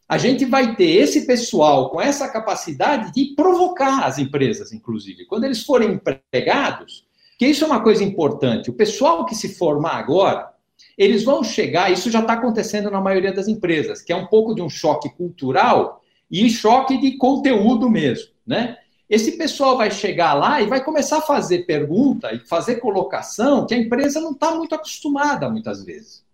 a 0.08 0.16
gente 0.16 0.44
vai 0.44 0.74
ter 0.74 0.88
esse 0.88 1.26
pessoal 1.26 1.90
com 1.90 2.00
essa 2.00 2.28
capacidade 2.28 3.12
de 3.12 3.34
provocar 3.34 4.04
as 4.04 4.18
empresas, 4.18 4.72
inclusive. 4.72 5.26
Quando 5.26 5.44
eles 5.44 5.62
forem 5.62 5.92
empregados, 5.92 7.06
que 7.38 7.46
isso 7.46 7.64
é 7.64 7.66
uma 7.66 7.82
coisa 7.82 8.02
importante. 8.02 8.70
O 8.70 8.74
pessoal 8.74 9.26
que 9.26 9.34
se 9.34 9.54
formar 9.54 9.96
agora, 9.98 10.50
eles 10.96 11.22
vão 11.22 11.44
chegar, 11.44 11.92
isso 11.92 12.10
já 12.10 12.20
está 12.20 12.32
acontecendo 12.32 12.90
na 12.90 13.00
maioria 13.00 13.32
das 13.32 13.46
empresas, 13.46 14.00
que 14.00 14.12
é 14.12 14.16
um 14.16 14.26
pouco 14.26 14.54
de 14.54 14.62
um 14.62 14.70
choque 14.70 15.10
cultural 15.10 16.02
e 16.30 16.48
choque 16.48 16.98
de 16.98 17.16
conteúdo 17.16 17.88
mesmo 17.88 18.38
né? 18.48 18.78
Esse 19.10 19.32
pessoal 19.32 19.76
vai 19.76 19.90
chegar 19.90 20.32
lá 20.32 20.60
e 20.60 20.66
vai 20.66 20.82
começar 20.82 21.18
a 21.18 21.22
fazer 21.22 21.66
pergunta 21.66 22.32
e 22.32 22.40
fazer 22.40 22.76
colocação 22.76 23.66
que 23.66 23.74
a 23.74 23.78
empresa 23.78 24.20
não 24.20 24.32
está 24.32 24.54
muito 24.54 24.74
acostumada 24.74 25.50
muitas 25.50 25.84
vezes. 25.84 26.24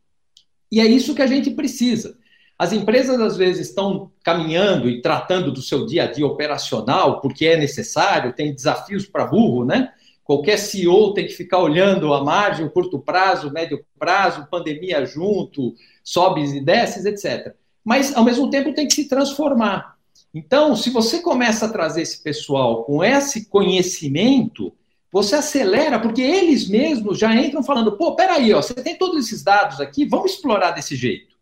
E 0.71 0.81
é 0.81 0.87
isso 0.87 1.15
que 1.15 1.23
a 1.23 1.27
gente 1.27 1.51
precisa. 1.51 2.17
As 2.59 2.73
empresas 2.73 3.21
às 3.21 3.37
vezes 3.37 3.69
estão 3.69 4.13
caminhando 4.23 4.89
e 4.89 5.03
tratando 5.03 5.51
do 5.51 5.61
seu 5.61 5.85
dia 5.85 6.05
a 6.05 6.11
dia 6.11 6.27
operacional 6.27 7.21
porque 7.21 7.47
é 7.47 7.57
necessário, 7.57 8.33
tem 8.33 8.55
desafios 8.55 9.07
para 9.07 9.27
burro, 9.27 9.65
né? 9.65 9.93
Qualquer 10.23 10.57
CEO 10.57 11.13
tem 11.13 11.27
que 11.27 11.35
ficar 11.35 11.59
olhando 11.59 12.15
a 12.15 12.25
margem, 12.25 12.69
curto 12.69 12.99
prazo, 12.99 13.53
médio 13.53 13.85
prazo, 13.99 14.49
pandemia 14.51 15.05
junto, 15.05 15.75
sobes 16.03 16.53
e 16.55 16.61
desces, 16.61 17.05
etc. 17.05 17.55
Mas, 17.85 18.17
ao 18.17 18.25
mesmo 18.25 18.49
tempo, 18.49 18.73
tem 18.73 18.87
que 18.89 18.95
se 18.95 19.07
transformar. 19.07 19.99
Então, 20.33 20.75
se 20.75 20.89
você 20.89 21.21
começa 21.21 21.67
a 21.67 21.69
trazer 21.69 22.01
esse 22.03 22.23
pessoal 22.23 22.85
com 22.85 23.05
esse 23.05 23.45
conhecimento, 23.47 24.73
você 25.13 25.37
acelera, 25.37 26.01
porque 26.01 26.23
eles 26.23 26.69
mesmos 26.69 27.19
já 27.19 27.35
entram 27.37 27.63
falando: 27.63 27.93
pô, 27.93 28.17
peraí, 28.17 28.53
ó, 28.55 28.63
você 28.63 28.75
tem 28.75 28.97
todos 28.97 29.27
esses 29.27 29.45
dados 29.45 29.79
aqui, 29.79 30.07
vamos 30.07 30.33
explorar 30.33 30.71
desse 30.71 30.97
jeito. 30.97 31.34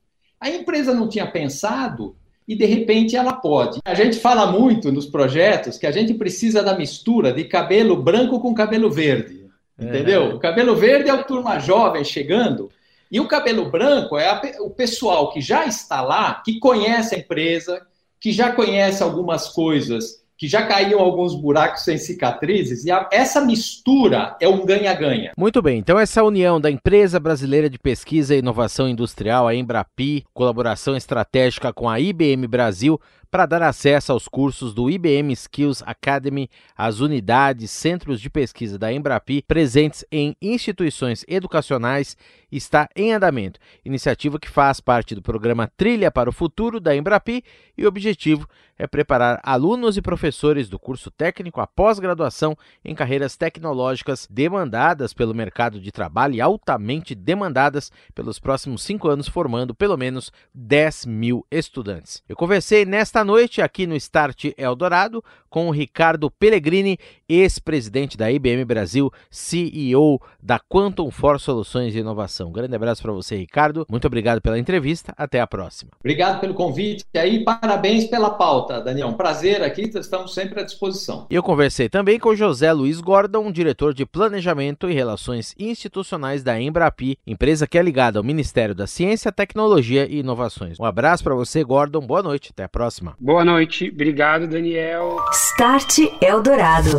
A 0.42 0.50
empresa 0.50 0.92
não 0.92 1.08
tinha 1.08 1.24
pensado 1.24 2.16
e 2.48 2.56
de 2.56 2.66
repente 2.66 3.14
ela 3.14 3.32
pode. 3.32 3.78
A 3.84 3.94
gente 3.94 4.18
fala 4.18 4.50
muito 4.50 4.90
nos 4.90 5.06
projetos 5.06 5.78
que 5.78 5.86
a 5.86 5.92
gente 5.92 6.14
precisa 6.14 6.64
da 6.64 6.76
mistura 6.76 7.32
de 7.32 7.44
cabelo 7.44 7.94
branco 7.94 8.40
com 8.40 8.52
cabelo 8.52 8.90
verde. 8.90 9.46
Entendeu? 9.78 10.22
É. 10.22 10.34
O 10.34 10.40
cabelo 10.40 10.74
verde 10.74 11.08
é 11.08 11.14
o 11.14 11.22
turma 11.22 11.60
jovem 11.60 12.02
chegando. 12.02 12.72
E 13.08 13.20
o 13.20 13.28
cabelo 13.28 13.70
branco 13.70 14.18
é 14.18 14.28
a, 14.28 14.42
o 14.62 14.70
pessoal 14.70 15.32
que 15.32 15.40
já 15.40 15.64
está 15.64 16.02
lá, 16.02 16.42
que 16.44 16.58
conhece 16.58 17.14
a 17.14 17.18
empresa, 17.18 17.80
que 18.18 18.32
já 18.32 18.50
conhece 18.50 19.00
algumas 19.00 19.46
coisas 19.46 20.21
que 20.42 20.48
já 20.48 20.66
caíam 20.66 20.98
alguns 20.98 21.36
buracos 21.36 21.84
sem 21.84 21.96
cicatrizes, 21.96 22.84
e 22.84 22.90
a, 22.90 23.08
essa 23.12 23.40
mistura 23.40 24.36
é 24.40 24.48
um 24.48 24.66
ganha-ganha. 24.66 25.30
Muito 25.38 25.62
bem, 25.62 25.78
então 25.78 25.96
essa 25.96 26.24
união 26.24 26.60
da 26.60 26.68
Empresa 26.68 27.20
Brasileira 27.20 27.70
de 27.70 27.78
Pesquisa 27.78 28.34
e 28.34 28.40
Inovação 28.40 28.88
Industrial, 28.88 29.46
a 29.46 29.54
Embrapi, 29.54 30.24
colaboração 30.34 30.96
estratégica 30.96 31.72
com 31.72 31.88
a 31.88 32.00
IBM 32.00 32.48
Brasil, 32.48 33.00
para 33.32 33.46
dar 33.46 33.62
acesso 33.62 34.12
aos 34.12 34.28
cursos 34.28 34.74
do 34.74 34.90
IBM 34.90 35.32
Skills 35.32 35.82
Academy, 35.86 36.50
as 36.76 37.00
unidades, 37.00 37.70
centros 37.70 38.20
de 38.20 38.28
pesquisa 38.28 38.78
da 38.78 38.92
Embrapi 38.92 39.42
presentes 39.48 40.04
em 40.12 40.36
instituições 40.42 41.24
educacionais 41.26 42.14
está 42.52 42.86
em 42.94 43.14
andamento. 43.14 43.58
Iniciativa 43.82 44.38
que 44.38 44.50
faz 44.50 44.80
parte 44.80 45.14
do 45.14 45.22
programa 45.22 45.72
Trilha 45.78 46.10
para 46.10 46.28
o 46.28 46.32
Futuro 46.32 46.78
da 46.78 46.94
Embrapi 46.94 47.42
e 47.74 47.86
o 47.86 47.88
objetivo 47.88 48.46
é 48.78 48.86
preparar 48.86 49.40
alunos 49.42 49.96
e 49.96 50.02
professores 50.02 50.68
do 50.68 50.78
curso 50.78 51.10
técnico 51.10 51.60
a 51.60 51.66
pós-graduação 51.66 52.56
em 52.84 52.94
carreiras 52.94 53.36
tecnológicas 53.36 54.26
demandadas 54.28 55.14
pelo 55.14 55.34
mercado 55.34 55.80
de 55.80 55.92
trabalho 55.92 56.34
e 56.34 56.40
altamente 56.40 57.14
demandadas 57.14 57.92
pelos 58.14 58.38
próximos 58.38 58.82
cinco 58.82 59.08
anos, 59.08 59.28
formando 59.28 59.74
pelo 59.74 59.96
menos 59.96 60.32
10 60.52 61.06
mil 61.06 61.46
estudantes. 61.50 62.22
Eu 62.28 62.36
conversei 62.36 62.84
nesta 62.84 63.21
noite 63.24 63.62
aqui 63.62 63.86
no 63.86 63.94
Start 63.96 64.46
Eldorado 64.56 65.22
com 65.52 65.68
o 65.68 65.70
Ricardo 65.70 66.30
Pellegrini, 66.30 66.98
ex-presidente 67.28 68.16
da 68.16 68.32
IBM 68.32 68.64
Brasil, 68.64 69.12
CEO 69.30 70.18
da 70.42 70.58
Quantum 70.58 71.10
For 71.10 71.38
Soluções 71.38 71.92
de 71.92 71.98
Inovação. 71.98 72.48
Um 72.48 72.52
grande 72.52 72.74
abraço 72.74 73.02
para 73.02 73.12
você, 73.12 73.36
Ricardo. 73.36 73.86
Muito 73.88 74.06
obrigado 74.06 74.40
pela 74.40 74.58
entrevista. 74.58 75.12
Até 75.14 75.40
a 75.40 75.46
próxima. 75.46 75.90
Obrigado 76.00 76.40
pelo 76.40 76.54
convite 76.54 77.04
e 77.12 77.18
aí 77.18 77.44
parabéns 77.44 78.06
pela 78.06 78.30
pauta, 78.30 78.80
Daniel. 78.80 79.08
Um 79.08 79.12
prazer 79.12 79.62
aqui, 79.62 79.82
estamos 79.94 80.32
sempre 80.32 80.58
à 80.60 80.64
disposição. 80.64 81.26
Eu 81.28 81.42
conversei 81.42 81.88
também 81.88 82.18
com 82.18 82.34
José 82.34 82.72
Luiz 82.72 83.00
Gordon, 83.00 83.52
diretor 83.52 83.92
de 83.92 84.06
Planejamento 84.06 84.88
e 84.88 84.94
Relações 84.94 85.54
Institucionais 85.58 86.42
da 86.42 86.58
Embrapi, 86.58 87.18
empresa 87.26 87.66
que 87.66 87.76
é 87.76 87.82
ligada 87.82 88.18
ao 88.18 88.24
Ministério 88.24 88.74
da 88.74 88.86
Ciência, 88.86 89.30
Tecnologia 89.30 90.06
e 90.08 90.20
Inovações. 90.20 90.80
Um 90.80 90.84
abraço 90.84 91.22
para 91.22 91.34
você, 91.34 91.62
Gordon. 91.62 92.00
Boa 92.00 92.22
noite. 92.22 92.52
Até 92.52 92.64
a 92.64 92.68
próxima. 92.68 93.11
Boa 93.18 93.44
noite. 93.44 93.90
Obrigado, 93.92 94.46
Daniel. 94.46 95.16
Start 95.32 95.98
Eldorado. 96.20 96.98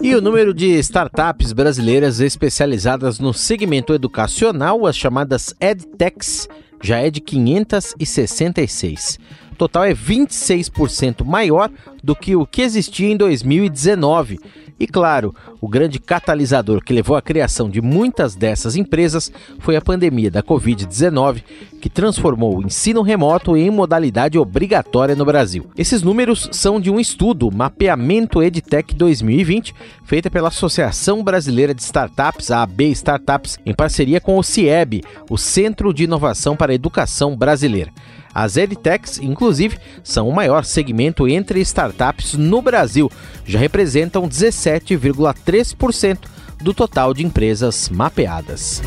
E 0.00 0.14
o 0.14 0.20
número 0.20 0.52
de 0.52 0.66
startups 0.78 1.52
brasileiras 1.52 2.20
especializadas 2.20 3.18
no 3.18 3.32
segmento 3.32 3.94
educacional, 3.94 4.86
as 4.86 4.96
chamadas 4.96 5.54
EdTechs, 5.58 6.48
já 6.82 6.98
é 6.98 7.10
de 7.10 7.20
566. 7.20 9.18
O 9.52 9.56
total 9.56 9.84
é 9.84 9.94
26% 9.94 11.24
maior 11.24 11.70
do 12.02 12.14
que 12.14 12.36
o 12.36 12.44
que 12.46 12.60
existia 12.60 13.08
em 13.08 13.16
2019 13.16 14.38
e 14.78 14.86
claro, 14.88 15.34
o 15.60 15.68
grande 15.68 16.00
catalisador 16.00 16.82
que 16.82 16.92
levou 16.92 17.16
à 17.16 17.22
criação 17.22 17.70
de 17.70 17.80
muitas 17.80 18.34
dessas 18.34 18.74
empresas 18.74 19.30
foi 19.60 19.76
a 19.76 19.80
pandemia 19.80 20.30
da 20.30 20.42
Covid-19, 20.42 21.42
que 21.80 21.88
transformou 21.88 22.58
o 22.58 22.66
ensino 22.66 23.00
remoto 23.00 23.56
em 23.56 23.70
modalidade 23.70 24.36
obrigatória 24.36 25.14
no 25.14 25.24
Brasil. 25.24 25.70
Esses 25.78 26.02
números 26.02 26.48
são 26.50 26.80
de 26.80 26.90
um 26.90 26.98
estudo, 26.98 27.50
Mapeamento 27.52 28.42
EdTech 28.42 28.94
2020, 28.94 29.74
feita 30.04 30.28
pela 30.28 30.48
Associação 30.48 31.22
Brasileira 31.22 31.72
de 31.72 31.82
Startups, 31.82 32.50
a 32.50 32.62
AB 32.62 32.90
Startups, 32.90 33.58
em 33.64 33.72
parceria 33.72 34.20
com 34.20 34.38
o 34.38 34.42
CIEB, 34.42 35.02
o 35.30 35.38
Centro 35.38 35.94
de 35.94 36.04
Inovação 36.04 36.56
para 36.56 36.72
a 36.72 36.74
Educação 36.74 37.36
Brasileira. 37.36 37.92
As 38.34 38.56
EdTechs, 38.56 39.20
inclusive, 39.20 39.78
são 40.02 40.28
o 40.28 40.34
maior 40.34 40.64
segmento 40.64 41.28
entre 41.28 41.60
startups 41.60 42.34
no 42.34 42.60
Brasil, 42.60 43.08
já 43.46 43.60
representam 43.60 44.28
17,3% 44.28 46.18
do 46.60 46.74
total 46.74 47.14
de 47.14 47.24
empresas 47.24 47.88
mapeadas. 47.88 48.82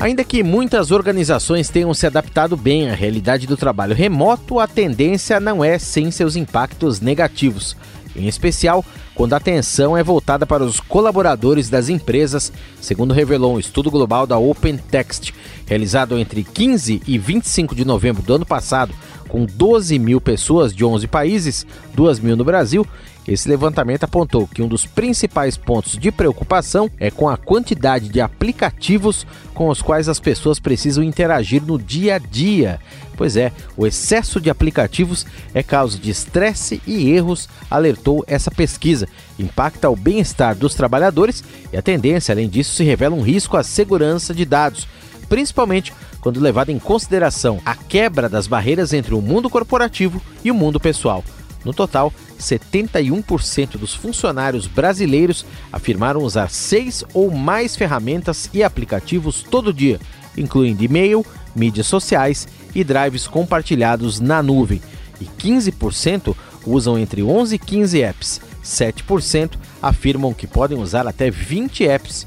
Ainda 0.00 0.22
que 0.22 0.44
muitas 0.44 0.92
organizações 0.92 1.68
tenham 1.68 1.92
se 1.92 2.06
adaptado 2.06 2.56
bem 2.56 2.88
à 2.88 2.94
realidade 2.94 3.46
do 3.46 3.56
trabalho 3.56 3.94
remoto, 3.94 4.60
a 4.60 4.66
tendência 4.66 5.40
não 5.40 5.64
é 5.64 5.76
sem 5.78 6.10
seus 6.10 6.36
impactos 6.36 7.00
negativos, 7.00 7.76
em 8.18 8.26
especial 8.26 8.84
quando 9.14 9.34
a 9.34 9.36
atenção 9.36 9.96
é 9.96 10.02
voltada 10.02 10.46
para 10.46 10.62
os 10.62 10.78
colaboradores 10.78 11.68
das 11.68 11.88
empresas, 11.88 12.52
segundo 12.80 13.12
revelou 13.12 13.56
um 13.56 13.58
estudo 13.58 13.90
global 13.90 14.26
da 14.26 14.38
OpenText, 14.38 15.34
realizado 15.66 16.18
entre 16.18 16.44
15 16.44 17.02
e 17.06 17.18
25 17.18 17.74
de 17.74 17.84
novembro 17.84 18.22
do 18.22 18.34
ano 18.34 18.46
passado, 18.46 18.94
com 19.28 19.44
12 19.44 19.98
mil 19.98 20.20
pessoas 20.20 20.74
de 20.74 20.84
11 20.84 21.06
países, 21.06 21.66
2 21.94 22.18
mil 22.20 22.36
no 22.36 22.44
Brasil, 22.44 22.86
esse 23.28 23.46
levantamento 23.46 24.04
apontou 24.04 24.48
que 24.48 24.62
um 24.62 24.66
dos 24.66 24.86
principais 24.86 25.54
pontos 25.54 25.98
de 25.98 26.10
preocupação 26.10 26.90
é 26.98 27.10
com 27.10 27.28
a 27.28 27.36
quantidade 27.36 28.08
de 28.08 28.22
aplicativos 28.22 29.26
com 29.52 29.68
os 29.68 29.82
quais 29.82 30.08
as 30.08 30.18
pessoas 30.18 30.58
precisam 30.58 31.04
interagir 31.04 31.62
no 31.62 31.78
dia 31.78 32.14
a 32.14 32.18
dia. 32.18 32.80
Pois 33.18 33.36
é, 33.36 33.52
o 33.76 33.86
excesso 33.86 34.40
de 34.40 34.48
aplicativos 34.48 35.26
é 35.52 35.62
causa 35.62 35.98
de 35.98 36.10
estresse 36.10 36.80
e 36.86 37.10
erros, 37.10 37.50
alertou 37.70 38.24
essa 38.26 38.50
pesquisa. 38.50 39.06
Impacta 39.38 39.90
o 39.90 39.96
bem-estar 39.96 40.56
dos 40.56 40.74
trabalhadores 40.74 41.44
e 41.70 41.76
a 41.76 41.82
tendência, 41.82 42.32
além 42.32 42.48
disso, 42.48 42.76
se 42.76 42.84
revela 42.84 43.14
um 43.14 43.20
risco 43.20 43.58
à 43.58 43.62
segurança 43.62 44.32
de 44.32 44.46
dados 44.46 44.88
principalmente 45.28 45.92
quando 46.20 46.40
levado 46.40 46.70
em 46.70 46.78
consideração 46.78 47.60
a 47.64 47.74
quebra 47.74 48.28
das 48.28 48.46
barreiras 48.46 48.92
entre 48.92 49.14
o 49.14 49.22
mundo 49.22 49.48
corporativo 49.48 50.20
e 50.44 50.50
o 50.50 50.54
mundo 50.54 50.80
pessoal. 50.80 51.24
No 51.64 51.72
total, 51.72 52.12
71% 52.38 53.76
dos 53.76 53.94
funcionários 53.94 54.66
brasileiros 54.66 55.44
afirmaram 55.72 56.22
usar 56.22 56.50
seis 56.50 57.04
ou 57.12 57.30
mais 57.30 57.76
ferramentas 57.76 58.48
e 58.54 58.62
aplicativos 58.62 59.42
todo 59.42 59.72
dia, 59.72 60.00
incluindo 60.36 60.84
e-mail, 60.84 61.26
mídias 61.54 61.86
sociais 61.86 62.46
e 62.74 62.84
drives 62.84 63.26
compartilhados 63.26 64.20
na 64.20 64.42
nuvem. 64.42 64.80
E 65.20 65.24
15% 65.24 66.34
usam 66.64 66.98
entre 66.98 67.22
11 67.22 67.56
e 67.56 67.58
15 67.58 68.02
apps. 68.02 68.40
7% 68.64 69.52
afirmam 69.82 70.32
que 70.32 70.46
podem 70.46 70.78
usar 70.78 71.06
até 71.06 71.30
20 71.30 71.84
apps 71.86 72.26